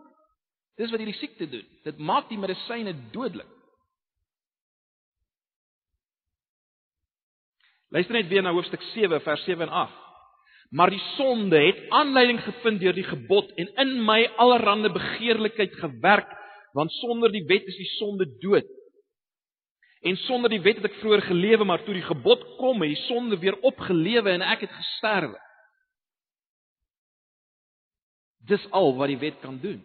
Dis 0.80 0.94
wat 0.94 1.04
hierdie 1.04 1.20
siekte 1.20 1.50
doen. 1.52 1.66
Dit 1.86 2.00
maak 2.00 2.30
die 2.32 2.40
medisyne 2.40 2.96
dodelik. 3.14 3.50
Luister 7.94 8.16
net 8.18 8.32
weer 8.32 8.42
na 8.42 8.56
hoofstuk 8.56 8.82
7 8.94 9.20
vers 9.22 9.44
7 9.46 9.68
en 9.68 9.76
8. 9.84 10.03
Maar 10.74 10.90
die 10.90 11.02
sonde 11.16 11.60
het 11.62 11.90
aanleiding 11.94 12.40
gevind 12.42 12.80
deur 12.82 12.96
die 12.98 13.06
gebod 13.06 13.52
en 13.62 13.68
in 13.84 13.92
my 14.06 14.24
allerlei 14.42 14.90
begeerlikheid 14.90 15.76
gewerk, 15.78 16.32
want 16.74 16.92
sonder 16.98 17.30
die 17.32 17.46
wet 17.46 17.68
is 17.70 17.78
die 17.78 17.92
sonde 18.00 18.26
dood. 18.42 18.66
En 20.02 20.18
sonder 20.26 20.50
die 20.50 20.62
wet 20.66 20.82
het 20.82 20.90
ek 20.90 20.98
vroeër 21.04 21.22
gelewe, 21.30 21.64
maar 21.64 21.84
toe 21.86 21.94
die 21.94 22.08
gebod 22.08 22.42
kom, 22.58 22.82
het 22.82 22.96
die 22.96 23.06
sonde 23.06 23.38
weer 23.40 23.60
opgelewe 23.62 24.34
en 24.34 24.42
ek 24.50 24.66
het 24.66 24.74
gesterwe. 24.74 25.38
Dis 28.50 28.66
al 28.74 28.96
wat 28.98 29.14
die 29.14 29.22
wet 29.22 29.38
kan 29.46 29.62
doen. 29.62 29.80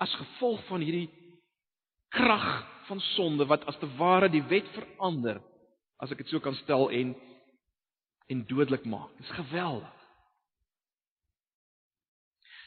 As 0.00 0.14
gevolg 0.22 0.62
van 0.70 0.86
hierdie 0.86 1.10
krag 2.14 2.46
van 2.86 3.02
sonde 3.18 3.44
wat 3.50 3.66
as 3.68 3.76
te 3.82 3.90
ware 3.98 4.30
die 4.30 4.46
wet 4.48 4.70
verander, 4.78 5.42
as 6.00 6.12
ek 6.12 6.22
dit 6.22 6.32
so 6.32 6.40
kan 6.40 6.56
stel 6.62 6.88
en 6.90 7.14
en 8.30 8.44
dodelik 8.46 8.84
maak. 8.86 9.10
Dis 9.18 9.30
geweldig. 9.34 9.96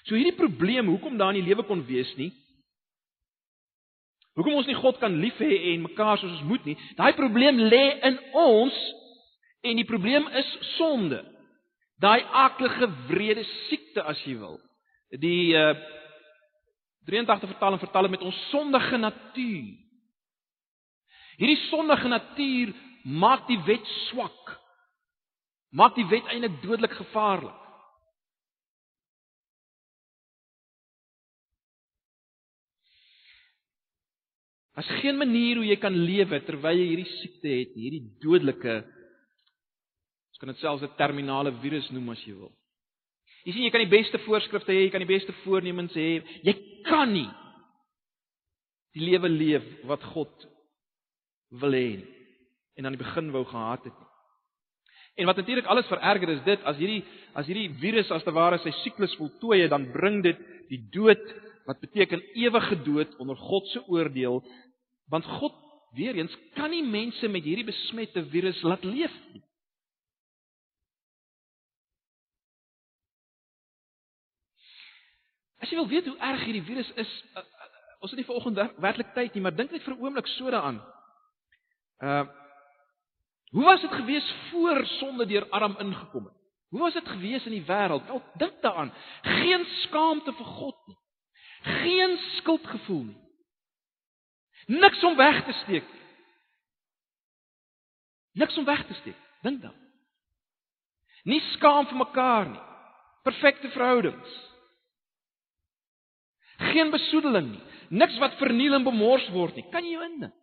So 0.03 0.17
hierdie 0.19 0.35
probleem 0.35 0.89
hoekom 0.91 1.15
daar 1.17 1.31
in 1.31 1.39
die 1.39 1.47
lewe 1.47 1.63
kon 1.63 1.85
wees 1.87 2.09
nie. 2.19 2.33
Hoekom 4.35 4.57
ons 4.59 4.67
nie 4.67 4.75
God 4.75 4.97
kan 4.99 5.15
lief 5.21 5.37
hê 5.39 5.51
en 5.71 5.85
mekaar 5.85 6.19
soos 6.19 6.33
ons 6.35 6.47
moet 6.49 6.65
nie. 6.67 6.75
Daai 6.97 7.13
probleem 7.15 7.61
lê 7.71 7.83
in 8.09 8.19
ons 8.35 8.79
en 9.63 9.79
die 9.79 9.87
probleem 9.87 10.27
is 10.41 10.49
sonde. 10.73 11.21
Daai 12.03 12.25
aaklige 12.43 12.89
wrede 13.07 13.45
siekte 13.69 14.03
as 14.03 14.19
jy 14.27 14.35
wil. 14.41 14.59
Die 15.21 15.53
uh 15.57 15.75
83 17.03 17.49
vertaling 17.51 17.81
vertaal 17.81 18.07
dit 18.07 18.13
met 18.15 18.21
ons 18.23 18.37
sondige 18.47 18.97
natuur. 18.97 19.71
Hierdie 21.35 21.59
sondige 21.67 22.07
natuur 22.07 22.71
maak 23.03 23.47
die 23.47 23.59
wet 23.67 23.85
swak. 24.09 24.55
Maak 25.73 25.95
die 25.97 26.07
wet 26.07 26.27
eintlik 26.31 26.61
dodelik 26.63 26.95
gevaarlik. 26.95 27.59
As 34.73 34.87
geen 35.03 35.19
manier 35.21 35.59
hoe 35.59 35.67
jy 35.67 35.77
kan 35.77 35.93
lewe 35.93 36.39
terwyl 36.47 36.79
jy 36.79 36.87
hierdie 36.89 37.11
siekte 37.19 37.51
het, 37.51 37.75
hierdie 37.77 38.07
dodelike 38.23 38.79
ons 40.33 40.41
kan 40.41 40.49
dit 40.49 40.61
selfs 40.63 40.81
'n 40.83 40.97
terminale 40.97 41.51
virus 41.61 41.91
noem 41.91 42.09
as 42.09 42.23
jy 42.25 42.33
wil. 42.33 42.51
Jy 43.45 43.53
sien 43.53 43.63
jy 43.63 43.69
kan 43.69 43.85
die 43.85 43.97
beste 43.97 44.17
voorskrifte 44.25 44.71
hê, 44.71 44.85
jy 44.85 44.89
kan 44.89 45.05
die 45.05 45.13
beste 45.13 45.33
voornemens 45.43 45.93
hê, 45.93 46.23
jy 46.43 46.53
kan 46.85 47.13
nie 47.13 47.29
die 48.95 49.05
lewe 49.05 49.29
leef 49.29 49.65
wat 49.85 50.01
God 50.13 50.33
wil 51.51 51.71
hê 51.71 52.12
en 52.75 52.85
aan 52.85 52.95
die 52.95 53.03
begin 53.03 53.31
wou 53.31 53.45
gehad 53.45 53.83
het 53.83 53.99
nie. 53.99 54.09
En 55.15 55.25
wat 55.29 55.35
natuurlik 55.35 55.65
alles 55.65 55.85
vererger 55.85 56.29
is 56.29 56.43
dit 56.43 56.63
as 56.63 56.77
hierdie 56.77 57.03
as 57.37 57.45
hierdie 57.45 57.69
virus 57.81 58.09
as 58.11 58.23
te 58.25 58.33
ware 58.33 58.57
sy 58.61 58.73
siklus 58.81 59.13
voltooi 59.19 59.61
het, 59.61 59.69
dan 59.73 59.91
bring 59.93 60.23
dit 60.25 60.39
die 60.71 60.81
dood 60.93 61.21
wat 61.67 61.79
beteken 61.79 62.23
ewige 62.33 62.79
dood 62.83 63.15
onder 63.21 63.37
God 63.37 63.67
se 63.71 63.83
oordeel, 63.87 64.41
want 65.09 65.25
God 65.39 65.55
weer 65.93 66.17
eens 66.17 66.33
kan 66.57 66.73
nie 66.73 66.83
mense 66.83 67.27
met 67.29 67.45
hierdie 67.45 67.67
besmette 67.67 68.25
virus 68.33 68.61
laat 68.65 68.83
leef 68.83 69.13
nie. 69.33 69.43
As 75.61 75.71
jy 75.71 75.77
wil 75.79 75.87
weet 75.87 76.09
hoe 76.09 76.19
erg 76.19 76.41
hierdie 76.43 76.65
virus 76.67 76.89
is, 76.99 77.11
uh, 77.37 77.39
uh, 77.39 77.67
ons 78.03 78.11
het 78.11 78.19
nie 78.19 78.27
vanoggend 78.27 78.79
werklik 78.83 79.13
tyd 79.15 79.37
nie, 79.37 79.43
maar 79.45 79.55
dink 79.55 79.71
net 79.71 79.85
vir 79.85 79.93
'n 79.93 80.01
oomblik 80.01 80.27
so 80.27 80.49
daaraan. 80.49 80.81
Uh 82.01 82.25
Hoe 83.53 83.63
was 83.63 83.81
dit 83.81 83.91
gewees 83.91 84.35
voor 84.49 84.85
sonde 84.85 85.25
deur 85.25 85.49
Adam 85.49 85.75
ingekom 85.77 86.25
het? 86.25 86.33
Hoe 86.69 86.79
was 86.79 86.93
dit 86.93 87.07
gewees 87.07 87.45
in 87.45 87.51
die 87.51 87.65
wêreld? 87.65 88.07
Wel, 88.07 88.23
dink 88.33 88.61
daaraan. 88.61 88.93
Geen 89.21 89.65
skaamte 89.65 90.33
vir 90.33 90.45
God 90.45 90.87
nie. 90.87 90.97
Geen 91.61 92.17
skuldgevoel 92.17 93.03
nie. 93.03 93.19
Niks 94.65 95.03
om 95.03 95.15
weg 95.15 95.43
te 95.45 95.53
steek. 95.53 95.85
Niks 98.33 98.57
om 98.57 98.65
weg 98.65 98.85
te 98.87 98.93
steek. 98.93 99.21
Dink 99.45 99.61
dan. 99.61 99.75
Nie 101.23 101.41
skaam 101.53 101.85
vir 101.87 101.97
mekaar 101.97 102.49
nie. 102.49 102.63
Perfekte 103.23 103.69
verhoudings. 103.69 104.37
Geen 106.73 106.89
besoedeling 106.89 107.51
nie. 107.51 107.63
Niks 107.89 108.17
wat 108.17 108.33
verniel 108.41 108.73
en 108.73 108.83
bemors 108.83 109.29
word 109.29 109.55
nie. 109.55 109.69
Kan 109.69 109.85
jy 109.85 109.93
jou 109.93 110.07
indink? 110.09 110.33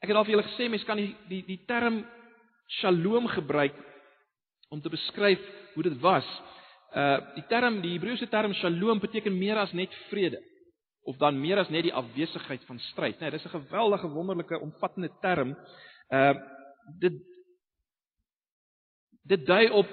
Ek 0.00 0.08
het 0.08 0.16
al 0.16 0.24
vir 0.24 0.34
julle 0.36 0.48
gesê 0.48 0.68
mense 0.72 0.88
kan 0.88 1.00
die 1.00 1.12
die 1.28 1.42
die 1.44 1.60
term 1.68 2.00
shalom 2.80 3.26
gebruik 3.28 3.76
om 4.70 4.80
te 4.80 4.92
beskryf 4.92 5.42
hoe 5.74 5.84
dit 5.84 5.98
was. 6.00 6.28
Uh 6.96 7.18
die 7.36 7.44
term 7.50 7.80
die 7.84 7.96
Hebreëse 7.96 8.30
term 8.32 8.54
shalom 8.56 9.02
beteken 9.02 9.36
meer 9.36 9.60
as 9.60 9.74
net 9.76 9.92
vrede 10.08 10.40
of 11.04 11.18
dan 11.20 11.40
meer 11.40 11.60
as 11.60 11.70
net 11.72 11.84
die 11.88 11.94
afwesigheid 11.96 12.64
van 12.68 12.78
stryd. 12.90 13.20
Nee, 13.20 13.30
dis 13.30 13.44
'n 13.44 13.56
geweldige 13.58 14.08
wonderlike 14.08 14.60
omvattende 14.60 15.10
term. 15.20 15.56
Uh 16.10 16.34
dit 16.98 17.20
dit 19.22 19.46
dui 19.46 19.68
op 19.70 19.88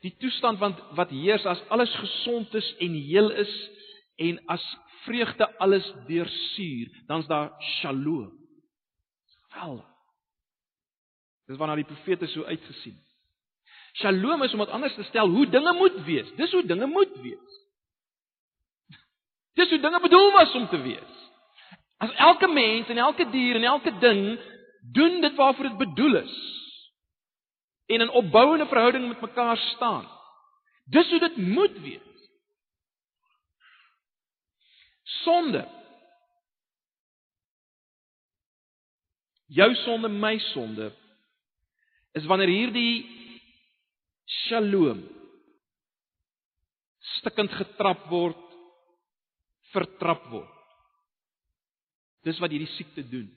die 0.00 0.14
toestand 0.18 0.58
wat 0.58 0.78
wat 0.94 1.10
heers 1.10 1.46
as 1.46 1.62
alles 1.68 1.94
gesond 1.94 2.54
is 2.54 2.74
en 2.78 2.94
heel 2.94 3.30
is 3.30 3.70
en 4.16 4.38
as 4.46 4.64
vreugde 5.04 5.58
alles 5.58 5.94
deursuur, 6.06 6.88
dan's 7.06 7.26
daar 7.26 7.50
shalom. 7.60 8.39
Geweldig. 9.60 9.86
Dis 11.46 11.58
waarna 11.58 11.74
die 11.74 11.84
profete 11.84 12.26
so 12.30 12.44
uitgesien. 12.44 12.98
Shalom 14.00 14.42
is 14.42 14.52
om 14.52 14.62
dit 14.62 14.68
anders 14.68 14.94
te 14.94 15.02
stel 15.02 15.28
hoe 15.28 15.48
dinge 15.50 15.72
moet 15.76 15.96
wees. 16.06 16.28
Dis 16.38 16.52
hoe 16.52 16.64
dinge 16.66 16.86
moet 16.86 17.16
wees. 17.20 17.56
Dis 19.58 19.68
hoe 19.68 19.80
dinge 19.80 20.00
bedoel 20.00 20.30
was 20.32 20.54
om 20.54 20.68
te 20.68 20.78
wees. 20.80 21.16
As 21.98 22.14
elke 22.14 22.48
mens 22.48 22.88
en 22.88 22.98
elke 22.98 23.26
dier 23.30 23.58
en 23.58 23.64
elke 23.64 23.92
ding 23.98 24.38
doen 24.92 25.20
dit 25.20 25.34
waarvoor 25.34 25.68
dit 25.68 25.76
bedoel 25.76 26.16
is 26.16 26.38
en 27.90 28.00
in 28.00 28.10
opbouende 28.10 28.66
verhouding 28.66 29.08
met 29.08 29.20
mekaar 29.20 29.56
staan. 29.56 30.06
Dis 30.84 31.10
hoe 31.10 31.18
dit 31.18 31.36
moet 31.36 31.80
wees. 31.80 32.30
Sonde 35.02 35.68
jou 39.50 39.70
sonde, 39.84 40.08
my 40.08 40.36
sonde, 40.52 40.90
is 42.14 42.26
wanneer 42.30 42.50
hierdie 42.50 43.06
shalom 44.46 45.02
stikkend 47.20 47.52
getrap 47.58 48.06
word, 48.10 48.40
vertrap 49.74 50.24
word. 50.32 50.56
Dis 52.26 52.40
wat 52.42 52.52
hierdie 52.52 52.70
siekte 52.76 53.04
doen. 53.06 53.28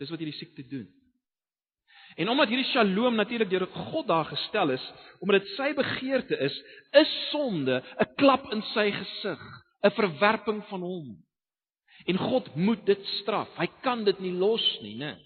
Dis 0.00 0.10
wat 0.12 0.20
hierdie 0.20 0.36
siekte 0.38 0.64
doen. 0.68 0.86
En 2.16 2.30
omdat 2.32 2.48
hierdie 2.48 2.68
shalom 2.70 3.18
natuurlik 3.18 3.50
deur 3.50 3.66
God 3.90 4.06
daar 4.08 4.28
gestel 4.30 4.72
is, 4.76 4.84
omdat 5.20 5.42
dit 5.44 5.52
sy 5.56 5.68
begeerte 5.76 6.38
is, 6.46 6.56
is 6.96 7.12
sonde 7.30 7.82
'n 7.82 8.14
klap 8.16 8.46
in 8.52 8.62
sy 8.72 8.90
gesig, 8.90 9.42
'n 9.84 9.96
verwerping 9.98 10.62
van 10.70 10.80
hom. 10.80 11.08
En 12.06 12.16
God 12.16 12.54
moet 12.56 12.86
dit 12.86 13.02
straf. 13.20 13.50
Hy 13.58 13.66
kan 13.82 14.04
dit 14.04 14.18
nie 14.20 14.32
los 14.32 14.64
nie, 14.82 14.96
né? 14.96 15.16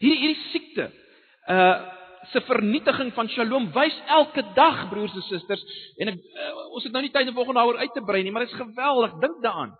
Hierdie 0.00 0.20
hierdie 0.24 0.50
siekte 0.50 0.90
uh 1.48 1.98
se 2.30 2.40
vernietiging 2.44 3.14
van 3.16 3.28
Shalom 3.32 3.70
wys 3.72 3.94
elke 4.12 4.42
dag 4.54 4.82
broers 4.90 5.14
en 5.16 5.24
susters 5.24 5.62
en 5.98 6.12
ek 6.12 6.18
uh, 6.20 6.50
ons 6.76 6.84
het 6.84 6.92
nou 6.92 7.00
nie 7.02 7.12
tyd 7.14 7.30
om 7.30 7.38
volgende 7.38 7.62
daaroor 7.62 7.80
uit 7.80 7.94
te 7.96 8.02
brei 8.04 8.20
nie, 8.22 8.30
maar 8.30 8.44
dit 8.44 8.52
is 8.52 8.60
geweldig. 8.60 9.14
Dink 9.22 9.38
daaraan. 9.42 9.72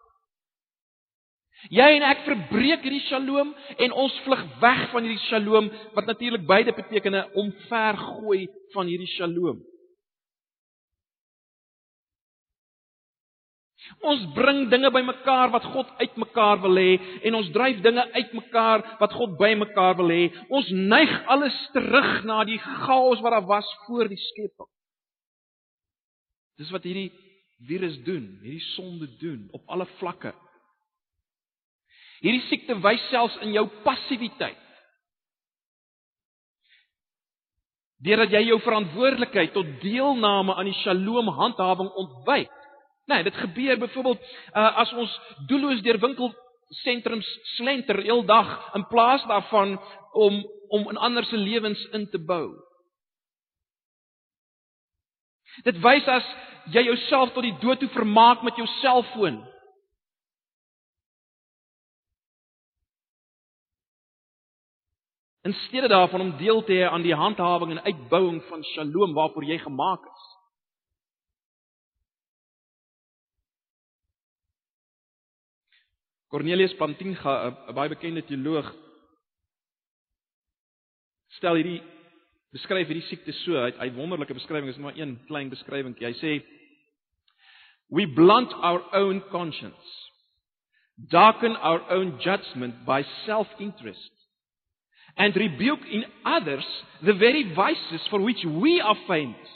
Jy 1.69 1.89
en 1.99 2.07
ek 2.09 2.25
verbreek 2.25 2.87
hierdie 2.87 3.03
Shalom 3.05 3.53
en 3.77 3.93
ons 3.93 4.17
vlug 4.25 4.45
weg 4.62 4.87
van 4.95 5.05
hierdie 5.05 5.27
Shalom 5.27 5.69
wat 5.97 6.09
natuurlik 6.09 6.47
beide 6.49 6.73
beteken 6.73 7.19
'n 7.21 7.31
omvergooi 7.45 8.49
van 8.73 8.89
hierdie 8.89 9.12
Shalom. 9.19 9.61
Ons 14.00 14.23
bring 14.35 14.68
dinge 14.70 14.90
bymekaar 14.94 15.50
wat 15.52 15.66
God 15.75 15.88
uitmekaar 16.00 16.61
wil 16.62 16.78
hê 16.80 16.92
en 17.28 17.38
ons 17.40 17.50
dryf 17.52 17.80
dinge 17.85 18.04
uitmekaar 18.14 18.85
wat 19.00 19.16
God 19.18 19.37
bymekaar 19.40 19.97
wil 19.99 20.12
hê. 20.14 20.28
Ons 20.49 20.70
neig 20.70 21.11
alles 21.26 21.56
terug 21.75 22.12
na 22.28 22.42
die 22.49 22.59
chaos 22.59 23.20
wat 23.20 23.37
daar 23.37 23.49
was 23.50 23.68
voor 23.87 24.09
die 24.09 24.20
skepping. 24.30 24.70
Dis 26.61 26.70
wat 26.73 26.85
hierdie 26.85 27.11
virus 27.68 27.99
doen, 28.06 28.26
hierdie 28.44 28.64
sonde 28.75 29.09
doen 29.20 29.49
op 29.56 29.68
alle 29.68 29.87
vlakke. 29.99 30.32
Hierdie 32.20 32.44
siekte 32.49 32.76
wys 32.85 33.04
selfs 33.09 33.38
in 33.44 33.54
jou 33.56 33.66
passiwiteit. 33.85 34.59
Deurdat 38.00 38.32
jy 38.32 38.47
jou 38.49 38.56
verantwoordelikheid 38.64 39.52
tot 39.52 39.75
deelname 39.82 40.54
aan 40.56 40.68
die 40.68 40.76
Shalom 40.80 41.28
handhawing 41.37 41.90
ontwyk. 42.00 42.60
Nee, 43.11 43.23
dit 43.23 43.35
gebeur 43.35 43.79
byvoorbeeld 43.79 44.21
uh, 44.55 44.76
as 44.76 44.93
ons 44.93 45.21
doelloos 45.50 45.83
deur 45.83 45.99
winkelsentrums 45.99 47.31
slenter 47.57 47.99
eeldag 48.05 48.52
in 48.79 48.87
plaas 48.87 49.25
daarvan 49.26 49.81
om 50.12 50.43
om 50.71 50.87
in 50.93 50.97
ander 50.97 51.25
se 51.26 51.37
lewens 51.37 51.81
in 51.90 52.07
te 52.11 52.19
bou. 52.23 52.52
Dit 55.67 55.81
wys 55.83 56.07
as 56.07 56.26
jy 56.71 56.85
jouself 56.87 57.33
tot 57.35 57.43
die 57.43 57.57
dood 57.59 57.83
toe 57.83 57.90
vermaak 57.90 58.45
met 58.47 58.55
jou 58.55 58.69
selfoon. 58.79 59.40
In 65.43 65.57
steede 65.67 65.90
daarvan 65.90 66.29
om 66.29 66.37
deel 66.38 66.62
te 66.62 66.79
hê 66.79 66.87
aan 66.87 67.02
die 67.02 67.17
handhawing 67.17 67.75
en 67.75 67.83
uitbouing 67.83 68.38
van 68.52 68.62
Shalom 68.75 69.19
waarvoor 69.19 69.50
jy 69.50 69.59
gemaak 69.59 70.07
is. 70.07 70.30
Cornelius 76.31 76.75
Pantinga, 76.79 77.35
'n 77.69 77.75
baie 77.75 77.91
bekende 77.91 78.23
teoloog, 78.23 78.69
stel 81.35 81.59
hierdie 81.59 81.81
beskryf 82.55 82.87
hierdie 82.87 83.07
siekte 83.09 83.35
so, 83.43 83.59
hy 83.59 83.73
hy 83.81 83.89
wonderlike 83.97 84.37
beskrywing 84.39 84.71
is 84.71 84.79
maar 84.79 84.99
een 84.99 85.17
klein 85.27 85.51
beskrywingkie. 85.51 86.07
Hy 86.07 86.15
sê 86.23 86.33
we 87.91 88.07
blunt 88.07 88.53
our 88.63 88.83
own 88.95 89.19
conscience, 89.35 89.91
darken 91.11 91.57
our 91.57 91.83
own 91.91 92.19
judgment 92.23 92.85
by 92.87 93.03
self-interest 93.27 94.15
and 95.17 95.35
rebuke 95.35 95.83
in 95.91 96.05
others 96.25 96.67
the 97.03 97.15
very 97.15 97.43
vices 97.55 98.07
for 98.11 98.21
which 98.21 98.45
we 98.45 98.81
are 98.81 98.99
famous. 99.09 99.51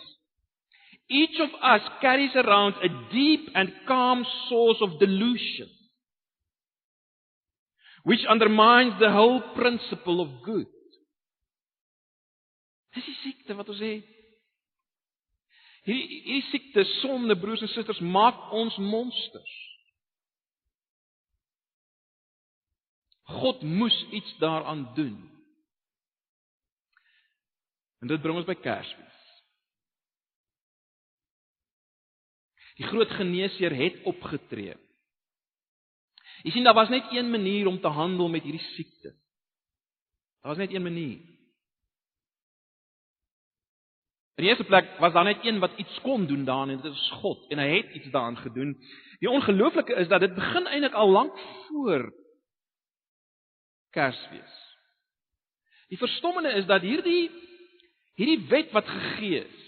Each 1.09 1.39
of 1.39 1.51
us 1.63 1.83
carries 2.01 2.35
around 2.35 2.75
a 2.83 2.91
deep 3.13 3.51
and 3.55 3.71
calm 3.87 4.27
source 4.49 4.81
of 4.81 4.99
delusion 4.99 5.71
which 8.05 8.25
undermines 8.29 8.99
the 9.01 9.11
whole 9.11 9.41
principle 9.57 10.21
of 10.21 10.43
good. 10.45 10.69
Dis 12.95 13.07
die 13.09 13.17
siekte 13.23 13.57
wat 13.59 13.69
ons 13.73 13.81
het. 13.83 14.11
Hierdie 15.85 16.21
hierdie 16.25 16.49
siekte 16.53 16.85
sonde 17.01 17.37
broers 17.37 17.65
en 17.65 17.73
susters 17.73 18.01
maak 18.01 18.53
ons 18.57 18.77
monsters. 18.81 19.55
God 23.41 23.65
moes 23.65 23.97
iets 24.13 24.37
daaraan 24.41 24.87
doen. 24.97 25.17
En 28.05 28.09
dit 28.13 28.21
bring 28.21 28.37
ons 28.37 28.49
by 28.49 28.57
Kersfees. 28.61 29.21
Die 32.77 32.89
groot 32.91 33.13
geneesheer 33.17 33.73
het 33.79 34.01
opgetree. 34.11 34.75
Jy 36.45 36.53
sien 36.53 36.67
daar 36.67 36.77
was 36.77 36.91
net 36.93 37.07
een 37.11 37.31
manier 37.31 37.67
om 37.67 37.81
te 37.81 37.89
handel 37.89 38.29
met 38.29 38.43
hierdie 38.45 38.67
siekte. 38.75 39.15
Daar 40.45 40.53
was 40.53 40.61
net 40.61 40.75
een 40.75 40.83
manier. 40.83 41.23
In 44.35 44.43
die 44.43 44.51
eerste 44.51 44.67
plek 44.69 44.99
was 44.99 45.13
daar 45.13 45.25
net 45.25 45.45
een 45.47 45.59
wat 45.59 45.79
iets 45.81 46.01
kon 46.01 46.27
doen 46.27 46.45
daarin 46.45 46.77
en 46.77 46.83
dit 46.83 46.93
is 46.93 47.11
God 47.23 47.49
en 47.49 47.59
hy 47.59 47.69
het 47.77 47.95
iets 47.95 48.11
daaraan 48.11 48.37
gedoen. 48.37 48.77
Die 49.19 49.31
ongelooflike 49.31 49.95
is 49.95 50.09
dat 50.09 50.21
dit 50.21 50.35
begin 50.35 50.67
eintlik 50.67 50.93
al 50.93 51.11
lank 51.11 51.39
voor 51.69 52.13
Kersfees. 53.91 54.61
Die 55.89 55.99
verstommende 55.99 56.53
is 56.53 56.67
dat 56.67 56.83
hierdie 56.83 57.31
hierdie 58.15 58.47
wet 58.49 58.71
wat 58.73 58.89
gegee 58.89 59.45
is 59.45 59.63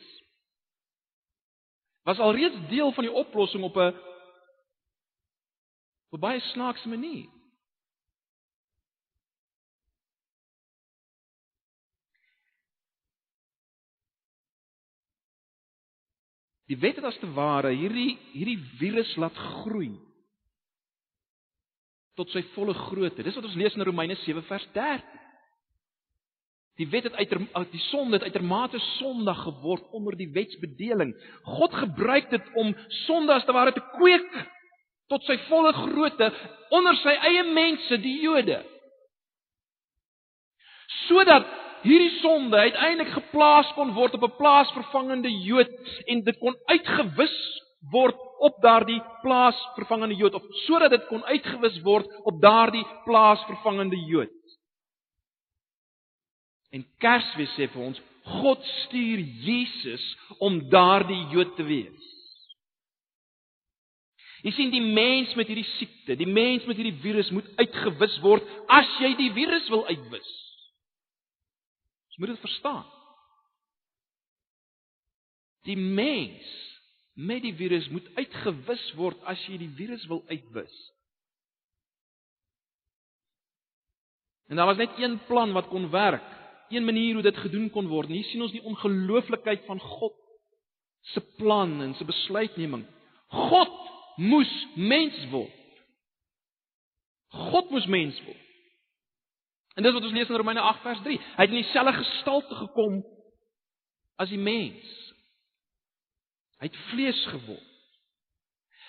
was 2.06 2.18
alreeds 2.18 2.58
deel 2.68 2.92
van 2.92 3.04
die 3.04 3.12
oplossing 3.12 3.64
op 3.64 3.76
'n 3.76 3.94
op 6.10 6.18
'n 6.18 6.20
baie 6.20 6.40
snaakse 6.40 6.88
manier. 6.88 7.28
Die 16.66 16.78
wet 16.78 16.96
het 16.96 17.04
as 17.04 17.18
te 17.18 17.32
ware 17.32 17.70
hierdie 17.70 18.18
hierdie 18.32 18.58
virus 18.78 19.16
laat 19.16 19.36
groei 19.36 19.94
tot 22.16 22.30
sy 22.32 22.42
volle 22.54 22.74
grootte. 22.74 23.22
Dis 23.22 23.36
wat 23.36 23.44
ons 23.44 23.58
lees 23.60 23.74
in 23.76 23.84
Romeine 23.86 24.16
7 24.24 24.42
vers 24.48 24.66
13. 24.72 25.04
Die 26.76 26.88
wet 26.92 27.06
het 27.08 27.14
uit 27.16 27.70
die 27.72 27.80
sonde 27.88 28.18
het 28.18 28.26
uitermate 28.28 28.78
sondig 28.78 29.38
geword 29.42 29.84
onder 29.96 30.16
die 30.16 30.28
wetsbedeling. 30.32 31.14
God 31.42 31.72
gebruik 31.72 32.28
dit 32.30 32.50
om 32.54 32.74
sonde 33.06 33.32
as 33.32 33.44
te 33.44 33.52
ware 33.52 33.72
te 33.72 33.84
kweek 33.94 34.28
tot 35.10 35.22
sy 35.26 35.36
volle 35.48 35.72
grootte 35.76 36.30
onder 36.74 36.96
sy 37.02 37.14
eie 37.30 37.44
mense, 37.50 37.98
die 38.02 38.16
Jode. 38.24 38.58
Sodat 41.06 41.46
hierdie 41.86 42.18
sonde 42.20 42.58
uiteindelik 42.58 43.12
geplaas 43.14 43.68
kon 43.76 43.92
word 43.94 44.14
op 44.18 44.24
'n 44.26 44.36
plaasvervangende 44.38 45.30
Jood 45.30 45.70
en 46.06 46.24
dit 46.24 46.38
kon 46.38 46.56
uitgewis 46.66 47.36
word 47.90 48.16
op 48.38 48.58
daardie 48.62 49.00
plaasvervangende 49.22 50.14
Jood 50.14 50.34
of 50.34 50.42
sodat 50.66 50.90
dit 50.90 51.06
kon 51.06 51.24
uitgewis 51.24 51.80
word 51.82 52.06
op 52.24 52.40
daardie 52.42 52.86
plaasvervangende 53.04 53.96
Jood. 53.96 54.34
En 56.72 56.84
Kersfees 56.98 57.54
sê 57.56 57.68
vir 57.72 57.82
ons 57.82 58.02
God 58.40 58.64
stuur 58.64 59.18
Jesus 59.46 60.04
om 60.38 60.58
daardie 60.70 61.26
Jood 61.30 61.56
te 61.56 61.62
wees. 61.62 62.15
Jy 64.46 64.52
sien 64.54 64.70
die 64.70 64.84
mens 64.84 65.32
met 65.34 65.48
hierdie 65.50 65.66
siekte, 65.74 66.14
die 66.14 66.28
mens 66.30 66.66
met 66.70 66.78
hierdie 66.78 67.00
virus 67.02 67.32
moet 67.34 67.48
uitgewis 67.58 68.12
word 68.22 68.46
as 68.70 68.90
jy 69.02 69.10
die 69.18 69.32
virus 69.34 69.66
wil 69.72 69.82
uitwis. 69.88 70.28
Jy 72.14 72.22
moet 72.22 72.30
dit 72.30 72.44
verstaan. 72.44 72.84
Die 75.66 75.74
mens 75.76 76.52
met 77.18 77.42
die 77.42 77.56
virus 77.58 77.88
moet 77.90 78.06
uitgewis 78.14 78.84
word 78.94 79.24
as 79.26 79.42
jy 79.50 79.58
die 79.64 79.72
virus 79.80 80.04
wil 80.06 80.22
uitwis. 80.30 80.76
En 84.46 84.60
daar 84.60 84.70
was 84.70 84.78
net 84.78 84.94
een 85.00 85.18
plan 85.26 85.50
wat 85.56 85.66
kon 85.72 85.90
werk, 85.90 86.22
een 86.70 86.86
manier 86.86 87.18
hoe 87.18 87.24
dit 87.26 87.42
gedoen 87.48 87.66
kon 87.74 87.90
word. 87.90 88.14
Hier 88.14 88.30
sien 88.30 88.46
ons 88.46 88.54
die 88.54 88.62
ongelooflikheid 88.62 89.66
van 89.66 89.82
God 89.82 90.14
se 91.10 91.22
plan 91.40 91.80
en 91.82 91.96
se 91.98 92.06
besluitneming. 92.06 92.86
God 93.34 93.75
moes 94.16 94.52
mens 94.74 95.16
word. 95.30 95.52
God 97.50 97.70
moes 97.70 97.86
mens 97.90 98.18
word. 98.24 98.42
En 99.76 99.84
dis 99.84 99.92
wat 99.92 100.06
ons 100.08 100.14
lees 100.16 100.30
in 100.30 100.40
Romeine 100.40 100.62
8 100.64 100.84
vers 100.86 101.02
3. 101.04 101.18
Hy 101.36 101.44
het 101.44 101.52
in 101.52 101.60
dieselfde 101.60 101.92
gestalte 101.98 102.60
gekom 102.62 103.02
as 104.16 104.32
die 104.32 104.40
mens. 104.40 104.92
Hy 106.56 106.70
het 106.70 106.78
vlees 106.90 107.18
geword. 107.34 107.72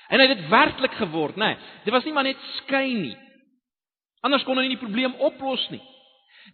En 0.08 0.22
hy 0.22 0.28
het 0.30 0.38
dit 0.38 0.48
werklik 0.48 0.94
geword, 0.96 1.36
né? 1.36 1.52
Nee, 1.52 1.72
dit 1.84 1.92
was 1.92 2.06
nie 2.08 2.14
maar 2.16 2.24
net 2.24 2.44
skyn 2.62 3.02
nie. 3.10 3.16
Anders 4.24 4.46
kon 4.48 4.56
hy 4.56 4.64
nie 4.66 4.78
die 4.78 4.84
probleem 4.84 5.18
oplos 5.28 5.66
nie. 5.74 5.82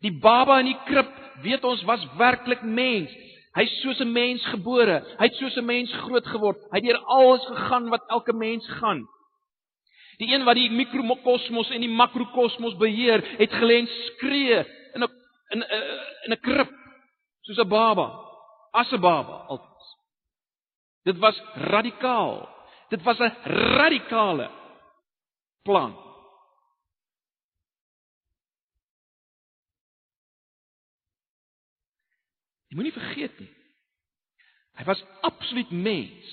Die 0.02 0.14
baba 0.24 0.58
in 0.64 0.72
die 0.72 0.80
krib, 0.88 1.12
weet 1.46 1.66
ons, 1.70 1.84
was 1.86 2.02
werklik 2.18 2.64
mens. 2.66 3.14
Hy's 3.54 3.74
soos 3.82 4.00
'n 4.02 4.12
mens 4.12 4.46
gebore. 4.46 5.04
Hy't 5.20 5.36
soos 5.36 5.56
'n 5.58 5.66
mens 5.66 5.92
groot 5.94 6.26
geword. 6.26 6.58
Hy 6.72 6.80
het 6.80 6.84
deur 6.84 7.04
alles 7.06 7.46
gegaan 7.46 7.90
wat 7.90 8.04
elke 8.08 8.34
mens 8.34 8.68
gaan. 8.80 9.06
Die 10.18 10.34
een 10.34 10.44
wat 10.44 10.56
die 10.56 10.72
mikrokosmos 10.72 11.70
en 11.70 11.82
die 11.82 11.90
makrokosmos 11.90 12.76
beheer, 12.78 13.22
het 13.38 13.52
gelê 13.52 13.86
skree 13.88 14.66
in 14.94 15.04
'n 15.04 15.10
in 15.54 15.60
'n 15.60 15.66
in 16.26 16.32
'n 16.32 16.42
krib 16.42 16.70
soos 17.42 17.58
'n 17.58 17.68
baba, 17.68 18.08
as 18.72 18.92
'n 18.92 19.00
baba 19.00 19.46
altyd. 19.48 19.82
Dit 21.04 21.18
was 21.18 21.42
radikaal. 21.54 22.50
Dit 22.90 23.04
was 23.04 23.20
'n 23.20 23.34
radikale 23.78 24.50
plan. 25.64 26.13
Jy 32.74 32.80
moenie 32.80 32.96
vergeet 32.96 33.36
nie. 33.38 33.52
Hy 34.82 34.84
was 34.88 35.02
absoluut 35.22 35.70
mens, 35.70 36.30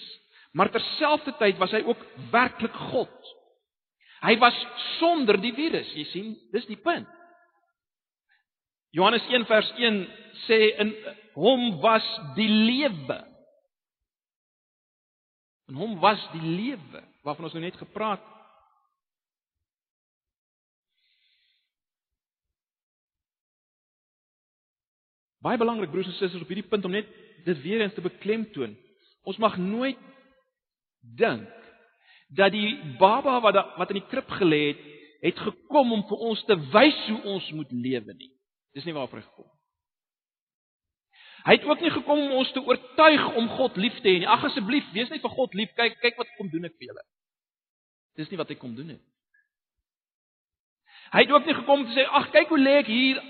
maar 0.57 0.71
terselfdertyd 0.73 1.59
was 1.61 1.75
hy 1.77 1.83
ook 1.85 2.01
werklik 2.33 2.79
God. 2.89 3.33
Hy 4.25 4.39
was 4.41 4.57
sonder 4.97 5.37
die 5.37 5.53
virus, 5.53 5.91
jy 5.93 6.07
sien, 6.09 6.31
dis 6.55 6.65
die 6.65 6.81
punt. 6.81 7.09
Johannes 8.97 9.29
1 9.29 9.45
vers 9.53 9.69
1 9.77 10.01
sê 10.47 10.59
in 10.81 10.95
hom 11.37 11.77
was 11.85 12.09
die 12.41 12.49
lewe. 12.49 13.21
In 15.69 15.77
hom 15.77 15.99
was 16.01 16.25
die 16.33 16.43
lewe 16.43 17.05
waarvan 17.21 17.51
ons 17.51 17.59
nou 17.59 17.67
net 17.69 17.77
gepraat 17.77 18.25
het. 18.25 18.40
Baie 25.41 25.59
belangrik 25.61 25.91
broers 25.91 26.09
en 26.11 26.17
susters 26.19 26.43
op 26.43 26.51
hierdie 26.53 26.69
punt 26.69 26.85
om 26.85 26.93
net 26.93 27.09
dit 27.45 27.63
weer 27.63 27.81
eens 27.81 27.95
te 27.97 28.05
beklemtoon. 28.05 28.75
Ons 29.25 29.41
mag 29.41 29.57
nooit 29.57 29.99
dink 31.01 31.49
dat 32.37 32.53
die 32.53 32.77
baba 33.01 33.39
wat 33.41 33.57
da, 33.57 33.65
wat 33.81 33.91
in 33.91 34.01
die 34.03 34.09
krib 34.11 34.29
gelê 34.39 34.61
het, 34.71 34.83
het 35.21 35.41
gekom 35.41 35.93
om 35.97 36.05
vir 36.09 36.27
ons 36.31 36.43
te 36.49 36.57
wys 36.73 37.01
hoe 37.09 37.23
ons 37.35 37.49
moet 37.57 37.73
lewe 37.73 38.15
nie. 38.17 38.31
Dis 38.77 38.87
nie 38.87 38.95
waarvoor 38.97 39.21
hy 39.21 39.25
gekom 39.25 39.49
het. 39.49 39.57
Hy 41.41 41.57
het 41.57 41.65
ook 41.65 41.81
nie 41.81 41.93
gekom 41.93 42.19
om 42.21 42.33
ons 42.43 42.51
te 42.53 42.61
oortuig 42.61 43.23
om 43.41 43.49
God 43.57 43.77
lief 43.81 43.97
te 44.05 44.11
hê 44.11 44.19
nie. 44.21 44.29
Ag 44.29 44.45
asseblief, 44.51 44.85
wees 44.93 45.09
net 45.09 45.23
vir 45.25 45.33
God 45.33 45.55
lief. 45.57 45.73
Kyk, 45.79 45.97
kyk 46.03 46.19
wat 46.21 46.35
kom 46.37 46.51
doen 46.53 46.69
ek 46.69 46.77
vir 46.77 46.91
julle. 46.91 47.05
Dis 48.21 48.29
nie 48.29 48.39
wat 48.41 48.53
hy 48.53 48.59
kom 48.61 48.75
doen 48.77 48.93
nie. 48.93 48.99
Hy 51.15 51.25
het 51.25 51.33
ook 51.33 51.49
nie 51.49 51.57
gekom 51.57 51.81
om 51.81 51.87
te 51.89 51.97
sê, 51.97 52.05
"Ag, 52.07 52.31
kyk 52.31 52.53
hoe 52.53 52.61
lê 52.61 52.75
ek 52.85 52.87
hier 52.87 53.23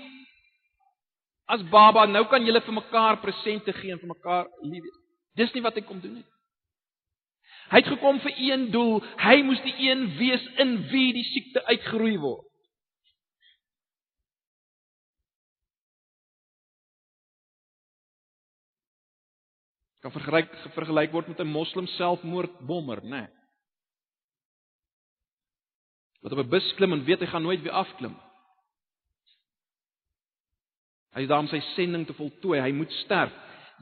as 1.51 1.63
baba, 1.69 2.05
nou 2.07 2.23
kan 2.31 2.45
julle 2.45 2.61
vir 2.65 2.77
mekaar 2.77 3.19
presente 3.23 3.73
gee 3.73 3.91
en 3.91 3.99
vir 3.99 4.13
mekaar 4.13 4.47
lief 4.63 4.83
wees." 4.83 4.99
Dis 5.35 5.53
nie 5.53 5.63
wat 5.63 5.75
hy 5.75 5.83
kom 5.87 5.99
doen 5.99 6.19
nie. 6.19 6.27
Hy 7.71 7.79
het 7.79 7.87
gekom 7.87 8.19
vir 8.19 8.33
een 8.35 8.71
doel. 8.71 8.99
Hy 9.17 9.41
moes 9.47 9.61
die 9.63 9.75
een 9.87 10.17
wees 10.17 10.43
in 10.59 10.73
wie 10.91 11.13
die 11.15 11.23
siekte 11.23 11.63
uitgeroei 11.69 12.17
word. 12.19 12.51
kan 20.01 20.13
vergelyk 20.15 20.49
vergelyk 20.73 21.11
word 21.13 21.27
met 21.29 21.39
'n 21.39 21.47
moslim 21.47 21.87
selfmoordbommer, 21.87 23.03
né? 23.03 23.09
Nee. 23.09 23.27
Wat 26.21 26.31
op 26.31 26.37
'n 26.39 26.49
bus 26.49 26.73
klim 26.75 26.93
en 26.93 27.03
weet 27.03 27.19
hy 27.19 27.25
gaan 27.25 27.41
nooit 27.41 27.61
weer 27.61 27.71
afklim. 27.71 28.15
Hy 31.15 31.25
is 31.25 31.29
daar 31.31 31.43
om 31.43 31.49
sy 31.51 31.59
sending 31.73 32.05
te 32.07 32.15
voltooi. 32.15 32.59
Hy 32.61 32.71
moet 32.75 32.91
sterf. 33.01 33.33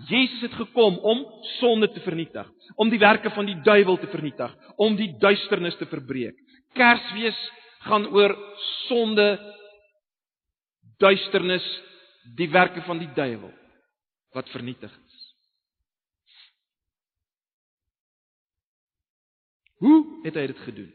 Jesus 0.08 0.46
het 0.46 0.56
gekom 0.56 0.96
om 1.04 1.26
sonde 1.58 1.90
te 1.92 2.00
vernietig, 2.00 2.48
om 2.80 2.88
die 2.90 3.02
werke 3.02 3.30
van 3.36 3.50
die 3.50 3.58
duiwel 3.66 3.98
te 4.00 4.08
vernietig, 4.08 4.54
om 4.80 4.96
die 4.96 5.10
duisternis 5.20 5.76
te 5.76 5.90
verbreek. 5.92 6.38
Kersfees 6.78 7.40
gaan 7.84 8.08
oor 8.16 8.32
sonde, 8.88 9.28
duisternis, 11.04 11.66
die 12.40 12.48
werke 12.52 12.84
van 12.88 13.02
die 13.02 13.10
duiwel 13.16 13.52
wat 14.36 14.50
vernietig 14.54 14.94
is. 14.94 15.20
Hoe 19.80 20.00
het 20.24 20.36
hy 20.36 20.48
dit 20.52 20.64
gedoen? 20.64 20.90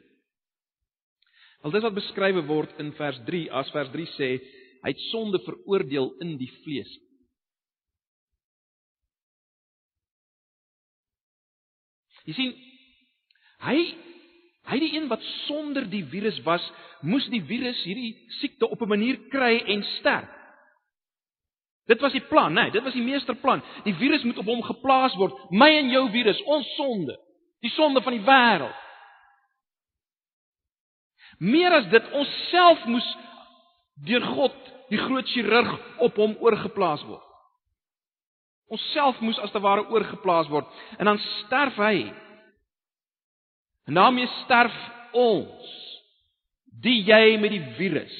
Al 1.65 1.73
dis 1.73 1.85
wat 1.87 1.97
beskryf 1.97 2.41
word 2.45 2.81
in 2.83 2.93
vers 2.99 3.21
3, 3.25 3.47
as 3.57 3.73
vers 3.73 3.89
3 3.93 4.11
sê, 4.17 4.31
hy 4.85 4.93
het 4.93 5.03
sonde 5.11 5.41
veroordeel 5.47 6.13
in 6.25 6.37
die 6.41 6.51
vlees. 6.63 6.91
Jy 12.29 12.37
sien, 12.37 12.55
hy 13.65 13.79
hy 14.65 14.79
die 14.81 14.95
een 14.95 15.11
wat 15.11 15.25
sonder 15.45 15.85
die 15.93 16.05
virus 16.09 16.39
was, 16.47 16.65
moes 17.05 17.27
die 17.29 17.43
virus 17.45 17.83
hierdie 17.85 18.15
siekte 18.39 18.69
op 18.69 18.81
'n 18.81 18.89
manier 18.89 19.19
kry 19.29 19.61
en 19.75 19.83
sterf. 19.99 20.31
Dit 21.87 22.01
was 22.01 22.13
die 22.13 22.25
plan, 22.25 22.53
né? 22.53 22.63
Nee, 22.63 22.71
dit 22.71 22.83
was 22.83 22.95
die 22.97 23.03
meesterplan. 23.03 23.63
Die 23.85 23.95
virus 23.95 24.23
moet 24.23 24.39
op 24.39 24.47
hom 24.47 24.63
geplaas 24.63 25.15
word, 25.17 25.37
my 25.51 25.69
en 25.69 25.91
jou 25.91 26.11
virus, 26.11 26.41
ons 26.43 26.75
sonde 26.77 27.19
die 27.65 27.73
sonde 27.73 28.03
van 28.05 28.13
die 28.13 28.25
wêreld. 28.25 28.81
Meer 31.39 31.73
as 31.81 31.87
dit, 31.91 32.11
ons 32.15 32.33
self 32.51 32.85
moes 32.87 33.07
deur 34.07 34.25
God, 34.35 34.59
die 34.93 35.01
groot 35.01 35.29
chirurg, 35.33 35.71
op 36.05 36.19
hom 36.21 36.37
oorgeplaas 36.45 37.05
word. 37.09 37.23
Ons 38.73 38.85
self 38.93 39.21
moes 39.23 39.39
as 39.45 39.53
te 39.53 39.61
ware 39.63 39.85
oorgeplaas 39.93 40.49
word 40.53 40.69
en 40.99 41.11
dan 41.11 41.21
sterf 41.45 41.77
hy. 41.79 42.09
En 43.89 43.99
daarmee 44.01 44.29
sterf 44.43 44.77
ons, 45.15 45.73
die 46.85 47.03
jy 47.07 47.37
met 47.41 47.53
die 47.53 47.65
virus 47.79 48.15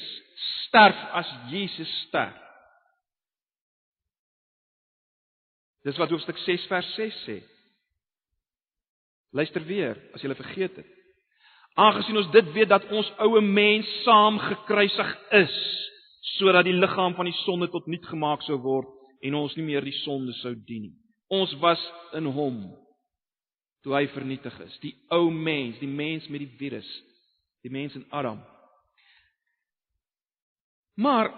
sterf 0.67 0.99
as 1.15 1.29
Jesus 1.51 1.91
sterf. 2.05 2.41
Dis 5.85 5.97
wat 6.01 6.09
hoofstuk 6.09 6.37
6 6.41 6.65
vers 6.69 6.87
6 6.97 7.17
sê. 7.27 7.37
Luister 9.35 9.63
weer, 9.67 9.99
as 10.15 10.23
jy 10.23 10.33
vergeet 10.33 10.79
het. 10.79 10.91
Aangesien 11.75 12.17
ons 12.17 12.31
dit 12.33 12.51
weet 12.55 12.71
dat 12.71 12.87
ons 12.89 13.07
ou 13.21 13.41
mens 13.43 13.89
saam 14.05 14.39
gekruisig 14.39 15.11
is, 15.43 15.57
sodat 16.35 16.65
die 16.65 16.73
liggaam 16.73 17.15
van 17.15 17.29
die 17.29 17.37
sonde 17.43 17.69
tot 17.71 17.87
nul 17.87 18.01
gemaak 18.09 18.43
sou 18.45 18.57
word 18.63 18.89
en 19.25 19.37
ons 19.37 19.55
nie 19.57 19.65
meer 19.65 19.85
die 19.85 19.95
sonde 20.03 20.33
sou 20.41 20.53
dien 20.55 20.87
nie. 20.87 20.95
Ons 21.33 21.53
was 21.61 21.81
in 22.17 22.27
hom 22.33 22.59
toe 23.85 23.93
hy 23.93 24.07
vernietig 24.09 24.55
is, 24.65 24.75
die 24.81 24.95
ou 25.13 25.29
mens, 25.29 25.77
die 25.77 25.89
mens 25.89 26.25
met 26.33 26.41
die 26.41 26.53
virus, 26.57 26.87
die 27.61 27.69
mens 27.73 27.93
in 27.97 28.05
Adam. 28.09 28.39
Maar 30.97 31.29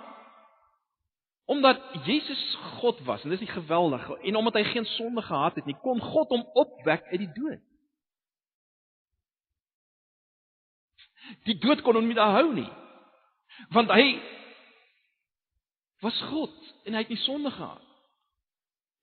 omdat 1.48 1.82
Jesus 2.06 2.44
God 2.80 3.00
was 3.08 3.24
en 3.24 3.32
dis 3.32 3.44
die 3.44 3.52
geweldige 3.52 4.18
en 4.20 4.36
omdat 4.36 4.60
hy 4.60 4.64
geen 4.64 4.86
sonde 4.86 5.22
gehad 5.22 5.56
het 5.56 5.66
nie, 5.68 5.76
kon 5.84 6.00
God 6.04 6.32
hom 6.36 6.44
opwek 6.60 7.08
uit 7.12 7.22
die 7.24 7.32
dood. 7.36 7.64
Die 11.48 11.58
dood 11.60 11.84
kon 11.84 12.00
hom 12.00 12.08
nie 12.08 12.16
daar 12.16 12.36
hou 12.40 12.52
nie. 12.56 12.68
Want 13.76 13.92
hy 13.92 14.20
was 16.04 16.18
God 16.32 16.54
en 16.86 16.96
hy 16.96 17.04
het 17.06 17.14
nie 17.14 17.22
sonde 17.26 17.52
gehad. 17.52 17.84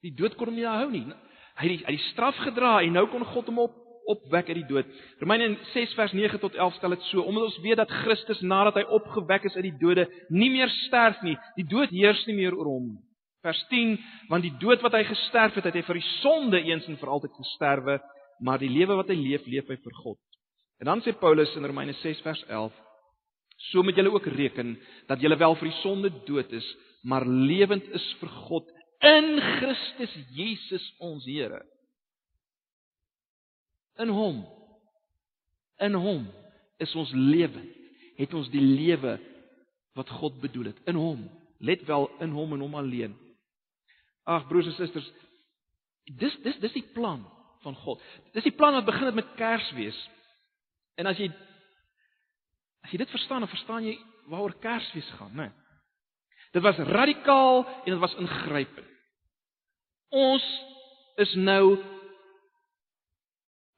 Die 0.05 0.13
dood 0.15 0.37
kon 0.37 0.51
hom 0.51 0.59
nie 0.59 0.69
hou 0.69 0.91
nie. 0.93 1.07
Hy 1.55 1.65
het 1.65 1.73
die, 1.73 1.87
hy 1.87 1.97
die 1.97 2.07
straf 2.11 2.37
gedra 2.45 2.77
en 2.83 2.95
nou 2.97 3.07
kon 3.13 3.25
God 3.33 3.49
hom 3.51 3.63
op 3.65 3.81
opwek 4.11 4.51
uit 4.51 4.59
die 4.61 4.69
dood. 4.69 4.89
Romeine 5.23 5.55
6 5.73 5.95
vers 5.97 6.13
9 6.13 6.41
tot 6.43 6.57
11 6.59 6.77
stel 6.77 6.95
dit 6.97 7.07
so: 7.09 7.25
Omdat 7.25 7.49
ons 7.49 7.61
weet 7.65 7.81
dat 7.81 7.95
Christus 8.03 8.43
nadat 8.45 8.77
hy 8.81 8.85
opgewek 8.99 9.47
is 9.49 9.57
uit 9.57 9.69
die 9.71 9.79
dode, 9.81 10.07
nie 10.29 10.51
meer 10.53 10.73
sterf 10.85 11.23
nie. 11.25 11.37
Die 11.57 11.67
dood 11.69 11.93
heers 11.95 12.21
nie 12.29 12.37
meer 12.37 12.57
oor 12.57 12.69
hom. 12.75 12.91
Vers 13.45 13.61
10: 13.71 13.97
Want 14.29 14.45
die 14.45 14.55
dood 14.61 14.85
wat 14.85 14.97
hy 14.97 15.05
gesterf 15.09 15.57
het, 15.57 15.71
het 15.71 15.79
hy 15.81 15.85
vir 15.87 16.01
die 16.01 16.09
sonde 16.21 16.61
eens 16.69 16.89
en 16.91 17.01
vir 17.01 17.13
altyd 17.17 17.41
gesterwe, 17.41 17.99
maar 18.45 18.61
die 18.61 18.73
lewe 18.73 18.99
wat 19.01 19.13
hy 19.13 19.17
leef, 19.17 19.47
leef 19.49 19.69
hy 19.73 19.79
vir 19.81 20.01
God. 20.03 20.21
En 20.83 20.91
dan 20.91 21.05
sê 21.05 21.15
Paulus 21.17 21.53
in 21.57 21.65
Romeine 21.65 21.97
6 22.03 22.21
vers 22.27 22.45
11: 22.49 22.81
So 23.71 23.83
moet 23.83 23.97
julle 23.97 24.13
ook 24.13 24.27
reken 24.27 24.75
dat 25.09 25.21
julle 25.21 25.39
wel 25.41 25.55
vir 25.61 25.71
die 25.71 25.81
sonde 25.81 26.11
dood 26.29 26.53
is, 26.53 26.67
maar 27.03 27.27
lewend 27.27 27.87
is 27.97 28.07
vir 28.21 28.33
God 28.49 28.69
in 29.05 29.37
Christus 29.59 30.13
Jesus 30.37 30.85
ons 30.99 31.25
Here. 31.29 31.63
In 34.01 34.11
hom 34.11 34.45
in 35.83 35.95
hom 35.99 36.27
is 36.83 36.95
ons 36.95 37.13
lewend. 37.15 37.71
Het 38.15 38.35
ons 38.35 38.47
die 38.53 38.63
lewe 38.63 39.17
wat 39.99 40.11
God 40.21 40.37
bedoel 40.43 40.71
het 40.71 40.91
in 40.91 40.99
hom. 40.99 41.25
Let 41.59 41.83
wel 41.89 42.07
in 42.23 42.35
hom 42.35 42.53
en 42.55 42.63
hom 42.63 42.77
alleen. 42.79 43.15
Ag 44.25 44.47
broers 44.49 44.69
en 44.71 44.77
susters, 44.79 45.09
dis 46.07 46.37
dis 46.45 46.61
dis 46.63 46.77
die 46.79 46.87
plan 46.95 47.25
van 47.65 47.77
God. 47.83 48.03
Dis 48.37 48.47
die 48.47 48.55
plan 48.55 48.77
wat 48.79 48.87
begin 48.87 49.11
het 49.11 49.19
met 49.19 49.35
Kersfees. 49.39 49.99
En 51.01 51.11
as 51.11 51.19
jy 51.19 51.31
as 52.85 52.93
jy 52.93 53.01
dit 53.01 53.15
verstaan, 53.15 53.45
dan 53.45 53.51
verstaan 53.51 53.87
jy 53.87 53.97
waaroor 54.29 54.55
Kersfees 54.61 55.09
gaan, 55.19 55.33
né? 55.37 55.49
Dit 56.55 56.63
was 56.63 56.77
radikaal 56.77 57.65
en 57.67 57.91
dit 57.91 58.01
was 58.01 58.15
ingrypend. 58.21 58.91
Ons 60.15 60.45
is 61.19 61.33
nou 61.35 61.79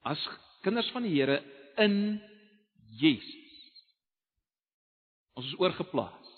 as 0.05 0.21
kinders 0.61 0.89
van 0.93 1.07
die 1.07 1.15
Here 1.15 1.39
in 1.81 2.19
Jesus. 2.99 3.81
Ons 5.37 5.49
is 5.49 5.57
oorgeplaas. 5.61 6.31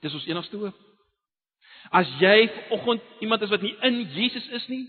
Dis 0.00 0.14
ons 0.16 0.28
enigste 0.28 0.60
hoop. 0.60 0.76
As 1.96 2.08
jy 2.20 2.48
vanoggend 2.68 3.24
iemand 3.24 3.44
is 3.44 3.52
wat 3.52 3.64
nie 3.64 3.72
in 3.88 4.02
Jesus 4.12 4.46
is 4.56 4.66
nie, 4.68 4.84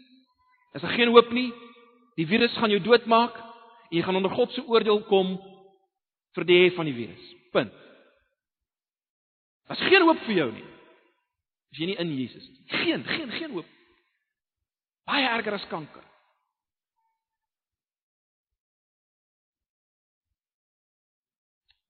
is 0.76 0.84
daar 0.84 0.96
geen 0.96 1.12
hoop 1.12 1.32
nie. 1.36 1.50
Die 2.20 2.28
virus 2.28 2.56
gaan 2.60 2.72
jou 2.72 2.82
doodmaak 2.84 3.36
en 3.92 3.98
jy 3.98 4.04
gaan 4.08 4.16
onder 4.16 4.32
God 4.32 4.54
se 4.56 4.64
oordeel 4.64 5.02
kom 5.10 5.34
vir 6.38 6.48
die 6.48 6.60
hê 6.62 6.70
van 6.76 6.88
die 6.88 6.96
virus. 6.96 7.24
Punt. 7.52 7.74
Daar's 9.68 9.84
geen 9.84 10.06
hoop 10.08 10.22
vir 10.28 10.38
jou 10.38 10.48
nie. 10.56 10.68
As 11.72 11.80
jy 11.80 11.90
nie 11.92 11.98
in 12.00 12.14
Jesus 12.16 12.48
nie. 12.48 12.64
Geen, 12.72 13.04
geen, 13.08 13.36
geen 13.36 13.52
hoop. 13.52 13.68
Baie 15.08 15.28
erger 15.28 15.60
as 15.60 15.68
kanker. 15.68 16.08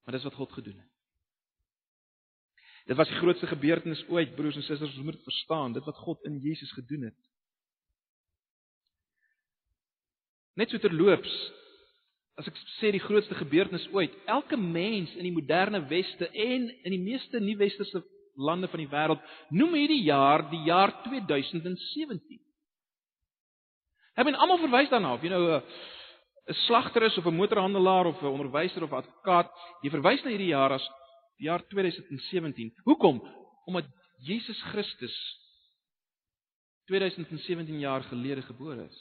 Maar 0.02 0.18
dis 0.18 0.26
wat 0.26 0.40
God 0.42 0.58
gedoen 0.58 0.82
het. 0.82 0.90
Dit 2.90 2.98
was 2.98 3.08
die 3.08 3.22
grootste 3.22 3.48
gebeurtenis 3.48 4.02
ooit, 4.10 4.34
broers 4.36 4.58
en 4.58 4.66
susters, 4.66 4.98
ons 4.98 5.06
moet 5.06 5.16
dit 5.16 5.24
verstaan, 5.30 5.74
dit 5.78 5.86
wat 5.86 5.98
God 6.02 6.26
in 6.26 6.40
Jesus 6.42 6.72
gedoen 6.74 7.12
het. 7.12 7.20
Net 10.58 10.74
so 10.74 10.82
terloops, 10.82 11.32
as 12.40 12.48
ek 12.48 12.58
sê 12.80 12.92
die 12.92 13.04
grootste 13.04 13.36
gebeurtenis 13.36 13.88
ooit, 13.92 14.14
elke 14.26 14.58
mens 14.58 15.14
in 15.16 15.28
die 15.28 15.36
moderne 15.36 15.84
weste 15.90 16.30
en 16.32 16.70
in 16.70 16.96
die 16.96 17.02
meeste 17.02 17.40
nie-westerse 17.44 18.04
lande 18.40 18.70
van 18.72 18.80
die 18.80 18.90
wêreld 18.92 19.24
noem 19.52 19.76
hierdie 19.76 20.04
jaar 20.08 20.46
die 20.52 20.62
jaar 20.66 20.94
2017. 21.04 22.40
Hulle 24.16 24.28
ben 24.28 24.40
almal 24.40 24.62
verwys 24.62 24.92
daarna, 24.92 25.14
of 25.16 25.24
jy 25.24 25.30
nou 25.30 25.44
'n 25.58 25.62
'n 26.50 26.54
slagter 26.68 27.04
is 27.04 27.18
of 27.18 27.26
'n 27.26 27.36
motorhandelaar 27.36 28.06
of 28.06 28.22
'n 28.22 28.26
onderwyser 28.26 28.84
of 28.84 28.94
advokaat, 28.94 29.52
jy 29.84 29.90
verwys 29.90 30.24
na 30.24 30.30
hierdie 30.30 30.54
jaar 30.56 30.72
as 30.72 30.86
die 31.38 31.48
jaar 31.48 31.64
2017. 31.68 32.74
Hoekom? 32.84 33.22
Omdat 33.66 33.86
Jesus 34.20 34.62
Christus 34.72 35.16
2017 36.88 37.80
jaar 37.80 38.04
gelede 38.04 38.42
gebore 38.42 38.84
is, 38.84 38.98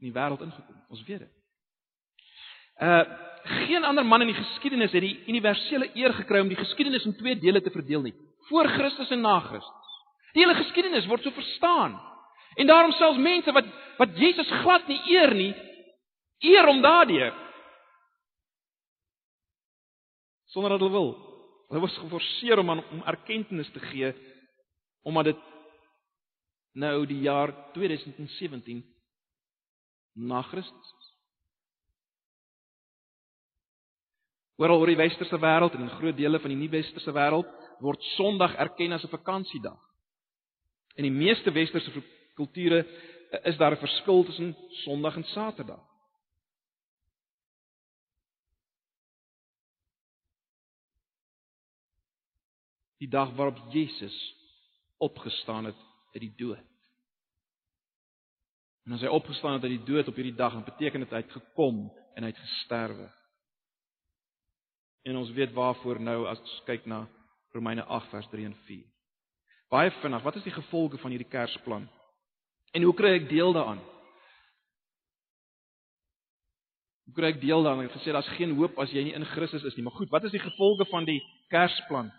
in 0.00 0.10
die 0.10 0.16
wêreld 0.16 0.40
ingekom. 0.40 0.84
Ons 0.88 1.04
weet 1.04 1.18
dit. 1.18 1.37
Uh 2.82 3.26
geen 3.48 3.84
ander 3.84 4.04
man 4.04 4.20
in 4.20 4.28
die 4.28 4.36
geskiedenis 4.36 4.92
het 4.92 5.00
die 5.00 5.22
universele 5.30 5.90
eer 5.96 6.12
gekry 6.12 6.42
om 6.44 6.50
die 6.50 6.58
geskiedenis 6.58 7.06
in 7.08 7.14
twee 7.16 7.36
dele 7.40 7.62
te 7.64 7.72
verdeel 7.72 8.02
nie, 8.04 8.14
voor 8.50 8.68
Christus 8.68 9.10
en 9.14 9.22
na 9.24 9.38
Christus. 9.40 9.94
Die 10.34 10.42
hele 10.44 10.56
geskiedenis 10.58 11.06
word 11.08 11.24
so 11.24 11.32
verstaan. 11.32 11.96
En 12.60 12.68
daarom 12.68 12.92
selfs 12.92 13.20
mense 13.22 13.52
wat 13.56 13.70
wat 13.98 14.18
Jesus 14.20 14.50
glad 14.62 14.86
nie 14.88 15.00
eer 15.10 15.32
nie, 15.34 15.54
eer 16.44 16.68
hom 16.68 16.82
daardeur. 16.82 17.32
Sonder 20.52 20.76
dat 20.76 20.84
hulle 20.84 20.94
wil. 20.94 21.10
Hulle 21.68 21.82
was 21.82 21.96
geforseer 21.98 22.60
om 22.60 22.70
aan 22.70 22.84
om 22.92 23.02
erkenning 23.06 23.72
te 23.72 23.80
gee 23.90 24.12
omdat 25.02 25.24
dit 25.24 25.42
nou 26.72 27.06
die 27.06 27.20
jaar 27.24 27.52
2017 27.72 28.84
na 30.14 30.42
Christus 30.42 30.97
Oral 34.58 34.80
oor 34.80 34.90
die 34.90 34.98
westerse 34.98 35.38
wêreld 35.38 35.76
en 35.76 35.84
in 35.86 35.96
groot 36.00 36.16
dele 36.18 36.40
van 36.42 36.50
die 36.50 36.58
nie-westerse 36.58 37.12
wêreld 37.14 37.50
word 37.78 38.02
Sondag 38.16 38.56
erken 38.58 38.92
as 38.92 39.04
'n 39.04 39.14
vakansiedag. 39.14 39.78
In 40.96 41.04
die 41.06 41.14
meeste 41.14 41.50
westerse 41.52 42.02
kulture 42.34 42.84
is 43.44 43.56
daar 43.56 43.72
'n 43.72 43.84
verskil 43.86 44.24
tussen 44.24 44.56
Sondag 44.84 45.16
en 45.16 45.24
Saterdag. 45.24 45.84
Die 52.98 53.08
dag 53.08 53.30
waarop 53.34 53.58
Jesus 53.70 54.34
opgestaan 54.98 55.64
het 55.64 55.78
uit 56.14 56.20
die 56.20 56.34
dood. 56.36 56.66
En 58.84 58.92
as 58.92 59.00
hy 59.00 59.06
opgestaan 59.06 59.52
het 59.52 59.62
uit 59.62 59.76
die 59.76 59.94
dood 59.94 60.08
op 60.08 60.14
hierdie 60.14 60.34
dag, 60.34 60.52
dan 60.52 60.64
beteken 60.64 61.00
dit 61.00 61.10
hy 61.10 61.16
het 61.16 61.32
gekom 61.32 61.92
en 62.14 62.22
hy 62.22 62.30
het 62.30 62.38
gesterwe. 62.38 63.17
En 65.08 65.16
ons 65.16 65.30
weet 65.32 65.52
waarvoor 65.56 66.00
nou 66.04 66.18
as 66.28 66.40
ons 66.42 66.56
kyk 66.68 66.84
na 66.90 67.06
Romeine 67.56 67.84
8 67.84 68.10
vers 68.12 68.28
3 68.32 68.48
en 68.50 68.56
4. 68.66 68.82
Baie 69.72 69.92
vinnig, 70.02 70.24
wat 70.24 70.36
is 70.36 70.44
die 70.44 70.52
gevolge 70.52 71.00
van 71.00 71.12
hierdie 71.14 71.28
Kersplan? 71.32 71.86
En 72.76 72.84
hoe 72.84 72.94
kry 72.96 73.14
ek 73.16 73.28
deel 73.30 73.52
daaraan? 73.56 73.80
Hoe 77.08 77.16
kry 77.16 77.32
ek 77.32 77.40
deel 77.40 77.64
daaraan? 77.64 77.86
Ek 77.86 77.92
het 77.92 78.02
gesê 78.02 78.12
daar's 78.12 78.36
geen 78.36 78.52
hoop 78.60 78.76
as 78.80 78.92
jy 78.92 79.06
nie 79.08 79.16
in 79.16 79.24
Christus 79.32 79.64
is 79.64 79.76
nie, 79.76 79.84
maar 79.86 79.96
goed, 79.96 80.12
wat 80.12 80.28
is 80.28 80.34
die 80.36 80.44
gevolge 80.44 80.88
van 80.92 81.08
die 81.08 81.20
Kersplan? 81.52 82.12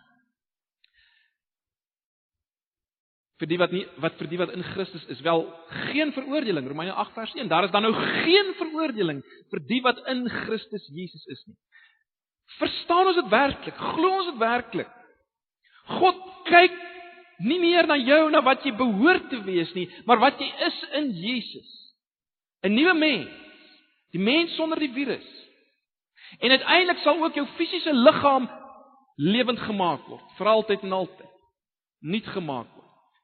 vir 3.40 3.48
die 3.48 3.58
wat 3.60 3.72
nie 3.72 3.86
wat 4.04 4.18
vir 4.20 4.28
die 4.28 4.38
wat 4.40 4.50
in 4.52 4.64
Christus 4.74 5.04
is 5.12 5.20
wel 5.24 5.46
geen 5.88 6.12
veroordeling 6.12 6.66
Romeine 6.68 6.92
8 6.92 7.14
vers 7.16 7.32
1 7.38 7.48
daar 7.48 7.64
is 7.64 7.72
dan 7.72 7.86
nou 7.86 7.92
geen 7.96 8.52
veroordeling 8.58 9.22
vir 9.52 9.62
die 9.70 9.80
wat 9.86 10.02
in 10.12 10.26
Christus 10.28 10.84
Jesus 10.92 11.24
is 11.32 11.40
nie 11.48 11.56
verstaan 12.58 13.10
ons 13.10 13.18
dit 13.20 13.28
werklik? 13.32 13.76
Glo 13.76 14.14
ons 14.20 14.30
dit 14.32 14.40
werklik? 14.40 14.88
God 15.98 16.18
kyk 16.48 16.74
nie 17.46 17.58
meer 17.60 17.86
na 17.88 17.96
jou 17.96 18.22
na 18.30 18.42
wat 18.44 18.64
jy 18.66 18.72
behoort 18.76 19.30
te 19.30 19.38
wees 19.46 19.70
nie 19.74 19.86
maar 20.06 20.20
wat 20.20 20.40
jy 20.40 20.48
is 20.66 20.80
in 21.00 21.12
Jesus. 21.16 21.70
'n 22.62 22.74
nuwe 22.74 22.94
mens 22.94 23.30
die 24.12 24.20
mens 24.20 24.54
sonder 24.56 24.78
die 24.78 24.92
virus. 24.92 25.28
En 26.40 26.50
uiteindelik 26.50 26.98
sal 27.02 27.22
ook 27.22 27.34
jou 27.34 27.46
fisiese 27.56 27.92
liggaam 27.92 28.50
lewend 29.16 29.58
gemaak 29.58 30.06
word 30.08 30.36
vir 30.36 30.46
altyd 30.46 30.82
en 30.82 30.92
altyd. 30.92 31.32
Nuut 32.00 32.26
gemaak 32.26 32.80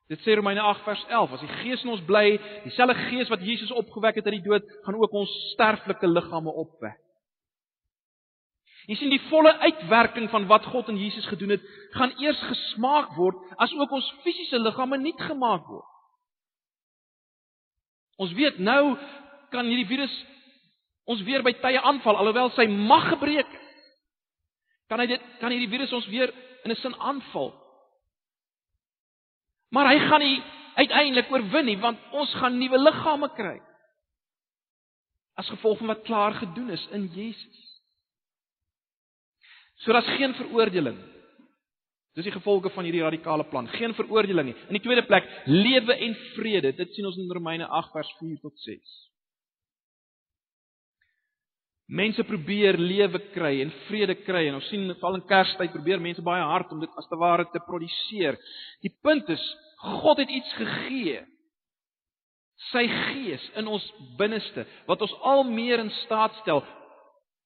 Dit 0.06 0.22
sê 0.22 0.36
Romeine 0.38 0.62
8 0.62 0.84
vers 0.86 1.02
11, 1.08 1.32
as 1.34 1.40
die 1.42 1.54
Gees 1.64 1.82
in 1.82 1.90
ons 1.90 2.02
bly, 2.06 2.36
dieselfde 2.62 2.94
Gees 3.08 3.30
wat 3.32 3.42
Jesus 3.42 3.72
opgewek 3.74 4.20
het 4.20 4.28
uit 4.28 4.36
die 4.36 4.44
dood, 4.44 4.68
gaan 4.84 4.98
ook 5.00 5.16
ons 5.18 5.32
sterflike 5.54 6.06
liggame 6.06 6.52
opwek. 6.62 7.00
Jy 8.86 8.96
sien 9.00 9.10
die 9.10 9.22
volle 9.26 9.50
uitwerking 9.58 10.28
van 10.30 10.46
wat 10.46 10.66
God 10.70 10.88
in 10.92 10.98
Jesus 11.00 11.26
gedoen 11.26 11.56
het, 11.56 11.64
gaan 11.98 12.14
eers 12.22 12.38
gesmaak 12.46 13.16
word 13.18 13.38
as 13.58 13.74
ook 13.74 13.90
ons 13.98 14.12
fisiese 14.22 14.60
liggame 14.62 14.98
nuut 15.02 15.22
gemaak 15.26 15.66
word. 15.66 15.92
Ons 18.22 18.32
weet 18.38 18.58
nou 18.62 18.96
kan 19.52 19.66
hierdie 19.66 19.88
virus 19.88 20.14
ons 21.06 21.22
weer 21.26 21.44
by 21.46 21.52
tye 21.62 21.78
aanval 21.82 22.18
alhoewel 22.18 22.50
sy 22.54 22.66
mag 22.70 23.10
gebreek 23.12 23.46
het. 23.46 23.62
Kan 24.90 25.02
hy 25.02 25.10
dit 25.10 25.30
kan 25.40 25.52
hierdie 25.54 25.70
virus 25.70 25.92
ons 25.94 26.06
weer 26.10 26.32
in 26.64 26.70
'n 26.70 26.76
sin 26.76 26.94
aanval? 26.94 27.52
Maar 29.70 29.90
hy 29.92 29.98
gaan 30.08 30.20
nie 30.20 30.42
uiteindelik 30.76 31.30
oorwin 31.30 31.64
nie 31.64 31.78
want 31.78 31.98
ons 32.12 32.34
gaan 32.34 32.58
nuwe 32.58 32.78
liggame 32.78 33.28
kry. 33.34 33.60
As 35.34 35.48
gevolg 35.48 35.78
van 35.78 35.86
wat 35.86 36.02
klaar 36.02 36.34
gedoen 36.34 36.70
is 36.70 36.86
in 36.90 37.06
Jesus. 37.06 37.65
So 39.84 39.92
daar's 39.92 40.16
geen 40.16 40.34
veroordeling. 40.34 40.98
Dis 42.16 42.24
die 42.24 42.32
gevolge 42.32 42.70
van 42.72 42.86
hierdie 42.88 43.04
radikale 43.04 43.44
plan. 43.44 43.68
Geen 43.68 43.92
veroordeling 43.94 44.48
nie. 44.48 44.56
In 44.70 44.78
die 44.78 44.84
tweede 44.84 45.04
plek, 45.04 45.26
lewe 45.44 45.98
en 46.06 46.14
vrede. 46.36 46.72
Dit 46.72 46.94
sien 46.96 47.06
ons 47.06 47.18
in 47.20 47.32
Romeine 47.32 47.68
8 47.68 47.92
vers 47.92 48.12
4 48.20 48.38
tot 48.40 48.56
6. 48.64 48.94
Mense 51.86 52.24
probeer 52.26 52.74
lewe 52.80 53.20
kry 53.30 53.60
en 53.62 53.70
vrede 53.86 54.16
kry 54.24 54.48
en 54.48 54.56
ons 54.58 54.68
sien 54.72 54.88
veral 54.96 55.20
in 55.20 55.26
Kerstyd 55.28 55.70
probeer 55.70 56.00
mense 56.02 56.24
baie 56.24 56.42
hard 56.42 56.72
om 56.74 56.80
dit 56.82 56.96
as 56.98 57.06
te 57.06 57.18
ware 57.20 57.46
te 57.52 57.62
produseer. 57.62 58.34
Die 58.82 58.90
punt 59.06 59.28
is 59.30 59.44
God 59.84 60.18
het 60.18 60.32
iets 60.32 60.56
gegee. 60.58 61.20
Sy 62.72 62.86
gees 62.88 63.44
in 63.60 63.68
ons 63.70 63.84
binneste 64.18 64.64
wat 64.88 65.04
ons 65.04 65.14
al 65.22 65.44
meer 65.46 65.84
in 65.84 65.92
staat 66.02 66.34
stel. 66.40 66.64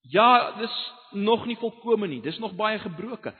Ja, 0.00 0.56
dis 0.58 0.76
nog 1.10 1.46
nie 1.46 1.56
volkome 1.60 2.06
nie. 2.08 2.20
Dis 2.22 2.38
nog 2.38 2.54
baie 2.56 2.78
gebroken. 2.78 3.34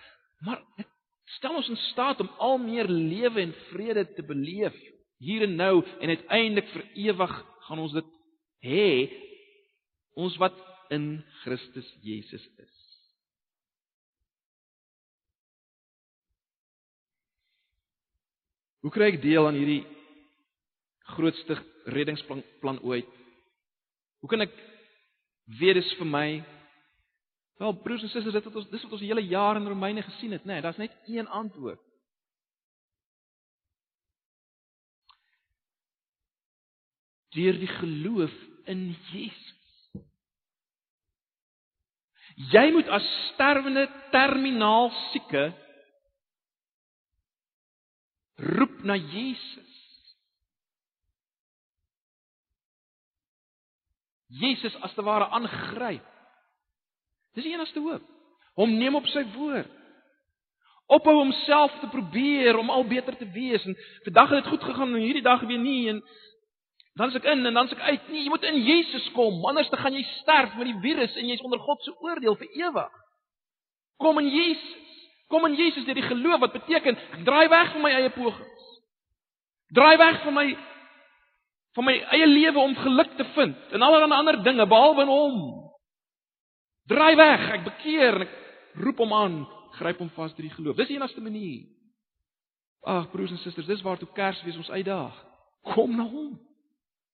Maar 0.45 0.63
dit 0.77 0.89
stel 1.25 1.55
ons 1.55 1.69
in 1.69 1.77
staat 1.77 2.21
om 2.21 2.31
al 2.39 2.59
meer 2.59 2.89
lewe 2.89 3.41
en 3.41 3.55
vrede 3.71 4.07
te 4.15 4.23
beleef 4.23 4.77
hier 5.21 5.43
en 5.43 5.57
nou 5.57 5.85
en 6.01 6.09
uiteindelik 6.09 6.69
vir 6.73 6.85
ewig 7.07 7.35
gaan 7.69 7.79
ons 7.79 7.93
dit 7.93 8.13
hê. 8.67 8.91
Ons 10.19 10.37
wat 10.41 10.57
in 10.91 11.21
Christus 11.43 11.87
Jesus 12.03 12.45
is. 12.59 12.77
Hoe 18.81 18.93
kry 18.93 19.11
ek 19.13 19.21
deel 19.21 19.45
aan 19.45 19.59
hierdie 19.61 19.85
grootste 21.13 21.59
reddingsplan 21.93 22.41
plan 22.63 22.81
ooit? 22.81 23.09
Hoe 24.25 24.31
kan 24.33 24.41
ek 24.47 24.55
weet 25.59 25.81
dis 25.81 25.93
vir 25.99 26.07
my? 26.07 26.27
Wel 27.61 27.77
broers 27.83 28.03
en 28.03 28.09
susters, 28.09 28.35
dit 28.35 28.49
wat 28.49 28.57
ons 28.57 28.69
dis 28.71 28.83
wat 28.87 28.97
ons 28.97 29.03
die 29.03 29.11
hele 29.11 29.27
jaar 29.29 29.59
in 29.59 29.69
Romeine 29.69 30.03
gesien 30.03 30.33
het, 30.33 30.45
nê, 30.45 30.57
nee, 30.57 30.65
daar's 30.65 30.81
net 30.81 30.95
een 31.11 31.29
antwoord. 31.29 31.81
Deur 37.37 37.59
die 37.61 37.71
geloof 37.79 38.33
in 38.71 38.89
Jesus. 39.13 39.59
Jy 42.51 42.71
moet 42.73 42.89
as 42.89 43.07
sterwende 43.29 43.85
terminaal 44.15 44.89
sieke 45.11 45.51
roep 48.41 48.81
na 48.89 48.97
Jesus. 48.97 49.70
Jesus 54.31 54.77
as 54.81 54.95
te 54.95 55.03
ware 55.03 55.29
aangryp. 55.35 56.07
Dis 57.35 57.47
die 57.47 57.53
enigste 57.55 57.83
hoop. 57.83 58.03
Hom 58.59 58.73
neem 58.79 58.95
op 58.99 59.07
sy 59.11 59.23
woord. 59.35 59.71
Ophou 60.91 61.15
homself 61.21 61.75
te 61.81 61.89
probeer 61.91 62.59
om 62.59 62.71
al 62.71 62.85
beter 62.91 63.15
te 63.17 63.29
wees 63.31 63.65
en 63.65 63.77
vandag 64.09 64.33
het 64.33 64.43
dit 64.43 64.51
goed 64.51 64.65
gegaan 64.67 64.95
en 64.95 65.05
hierdie 65.05 65.23
dag 65.23 65.43
weer 65.47 65.59
nie 65.63 65.89
en 65.93 66.01
dan 66.99 67.09
is 67.09 67.19
ek 67.21 67.29
in 67.31 67.47
en 67.47 67.55
dan 67.55 67.69
is 67.69 67.75
ek 67.77 67.85
uit. 67.87 68.09
Nee, 68.11 68.25
jy 68.25 68.33
moet 68.33 68.47
in 68.49 68.59
Jesus 68.67 69.07
kom, 69.15 69.39
anders 69.47 69.71
dan 69.71 69.79
gaan 69.85 69.95
jy 69.95 70.03
sterf 70.19 70.57
met 70.59 70.67
die 70.67 70.81
virus 70.83 71.15
en 71.17 71.31
jy's 71.31 71.45
onder 71.47 71.63
God 71.63 71.83
se 71.87 71.95
oordeel 72.03 72.35
vir 72.41 72.51
ewig. 72.59 72.97
Kom 74.03 74.19
in 74.19 74.29
Jesus. 74.29 74.89
Kom 75.31 75.47
in 75.47 75.55
Jesus 75.55 75.85
deur 75.87 75.95
die 75.95 76.09
geloof 76.09 76.43
wat 76.43 76.57
beteken 76.59 76.99
ek 76.99 77.23
draai 77.25 77.47
weg 77.49 77.71
van 77.73 77.85
my 77.85 77.93
eie 77.95 78.11
pogings. 78.11 78.67
Draai 79.71 79.97
weg 80.01 80.23
van 80.25 80.35
my 80.35 80.47
van 81.77 81.87
my 81.87 81.97
eie 82.17 82.27
lewe 82.27 82.59
om 82.59 82.75
geluk 82.75 83.17
te 83.17 83.25
vind 83.35 83.75
en 83.75 83.83
allerlei 83.83 84.19
ander 84.19 84.43
dinge 84.43 84.67
behalwe 84.67 85.03
in 85.07 85.13
hom. 85.13 85.37
Draai 86.91 87.15
weg, 87.17 87.47
ek 87.55 87.67
bekeer 87.69 88.19
en 88.19 88.27
ek 88.27 88.37
roep 88.83 89.03
hom 89.03 89.13
aan, 89.15 89.37
gryp 89.79 90.01
hom 90.03 90.11
vas 90.17 90.35
deur 90.35 90.49
die 90.49 90.57
geloof. 90.57 90.79
Dis 90.79 90.91
die 90.91 90.99
enigste 90.99 91.23
manier. 91.23 91.69
Ag 92.91 93.11
broers 93.13 93.35
en 93.35 93.39
susters, 93.43 93.69
dis 93.69 93.83
waartoe 93.85 94.09
Kersfees 94.17 94.59
ons 94.59 94.71
uitdaag. 94.73 95.17
Kom 95.75 95.95
na 95.97 96.07
hom. 96.09 96.35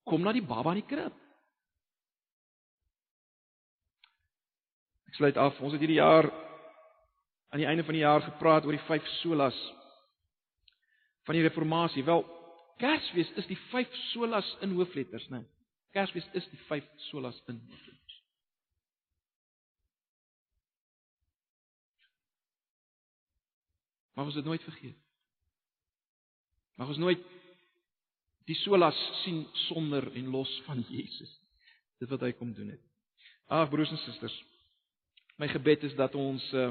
Kom 0.07 0.23
na 0.23 0.33
die 0.33 0.45
baba 0.45 0.73
in 0.73 0.81
die 0.81 0.88
krib. 0.88 1.14
Ek 5.11 5.19
sluit 5.19 5.37
af. 5.40 5.59
Ons 5.61 5.75
het 5.75 5.83
hierdie 5.83 5.99
jaar 5.99 6.31
aan 7.51 7.62
die 7.62 7.69
einde 7.69 7.85
van 7.85 7.97
die 7.97 8.05
jaar 8.05 8.23
gepraat 8.23 8.64
oor 8.66 8.77
die 8.77 8.87
vyf 8.87 9.07
solas 9.21 9.59
van 11.27 11.35
die 11.35 11.42
reformatie. 11.42 12.05
Wel, 12.07 12.23
Kersfees 12.81 13.31
is 13.41 13.47
die 13.49 13.59
vyf 13.71 13.93
solas 14.12 14.49
in 14.65 14.75
hoofletters, 14.77 15.29
né? 15.33 15.43
Kersfees 15.97 16.27
is 16.37 16.49
die 16.53 16.61
vyf 16.69 16.85
solas 17.09 17.39
in 17.49 17.61
hoofletters. 17.71 18.19
Maar 24.17 24.25
ons 24.25 24.35
het 24.35 24.45
nooit 24.45 24.62
vergeet. 24.65 24.97
Mag 26.77 26.89
ons 26.93 27.01
nooit 27.01 27.25
die 28.49 28.57
solas 28.61 28.99
sien 29.23 29.43
sonder 29.67 30.07
en 30.12 30.29
los 30.33 30.53
van 30.69 30.85
Jesus. 30.89 31.33
Dit 32.01 32.12
wat 32.12 32.25
hy 32.25 32.33
kom 32.37 32.53
doen 32.57 32.75
het. 32.75 32.85
Ag 33.49 33.71
broers 33.73 33.93
en 33.93 34.01
susters, 34.05 34.37
my 35.41 35.49
gebed 35.49 35.85
is 35.89 35.97
dat 35.97 36.15
ons 36.19 36.45
uh 36.53 36.71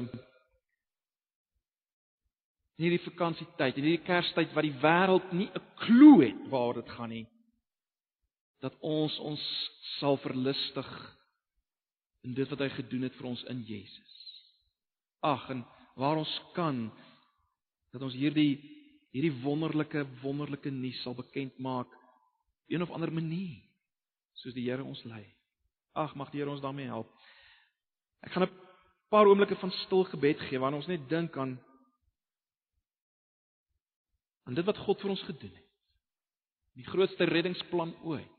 in 2.76 2.84
hierdie 2.84 3.04
vakansietyd, 3.06 3.78
in 3.78 3.86
hierdie 3.88 4.04
Kerstyd 4.04 4.52
wat 4.56 4.66
die 4.66 4.78
wêreld 4.82 5.32
nie 5.32 5.48
'n 5.48 5.64
klou 5.80 6.20
het 6.20 6.40
waar 6.50 6.74
dit 6.74 6.88
gaan 6.90 7.08
nie, 7.10 7.26
dat 8.60 8.74
ons 8.80 9.18
ons 9.18 9.42
sal 9.98 10.16
verlustig 10.16 11.16
in 12.24 12.34
dit 12.34 12.48
wat 12.50 12.58
hy 12.58 12.68
gedoen 12.68 13.02
het 13.02 13.14
vir 13.14 13.26
ons 13.26 13.44
in 13.44 13.62
Jesus. 13.62 14.14
Ag 15.22 15.50
en 15.50 15.64
waar 15.96 16.16
ons 16.16 16.40
kan 16.54 16.90
dat 17.92 18.02
ons 18.02 18.14
hierdie 18.14 18.60
hierdie 19.16 19.42
wonderlike 19.42 20.04
wonderlike 20.20 20.70
nuus 20.70 20.98
sal 21.02 21.14
bekend 21.16 21.58
maak 21.58 21.88
op 21.88 22.68
een 22.68 22.82
of 22.82 22.90
ander 22.90 23.12
manier 23.12 23.62
soos 24.34 24.54
die 24.54 24.66
Here 24.68 24.84
ons 24.84 25.04
lei. 25.04 25.24
Ag 25.94 26.14
mag 26.14 26.30
die 26.30 26.42
Here 26.42 26.50
ons 26.50 26.60
daarmee 26.60 26.90
help. 26.90 27.08
Ek 28.20 28.32
gaan 28.32 28.42
'n 28.42 28.52
paar 29.08 29.26
oomblikke 29.26 29.56
van 29.56 29.70
stil 29.70 30.04
gebed 30.04 30.40
gee 30.40 30.58
waarin 30.58 30.78
ons 30.82 30.88
net 30.88 31.08
dink 31.08 31.36
aan 31.36 31.58
aan 34.46 34.54
dit 34.54 34.64
wat 34.64 34.78
God 34.78 35.00
vir 35.02 35.10
ons 35.10 35.22
gedoen 35.26 35.54
het. 35.54 35.64
Die 36.78 36.86
grootste 36.86 37.24
reddingsplan 37.24 37.94
ooit. 38.04 38.35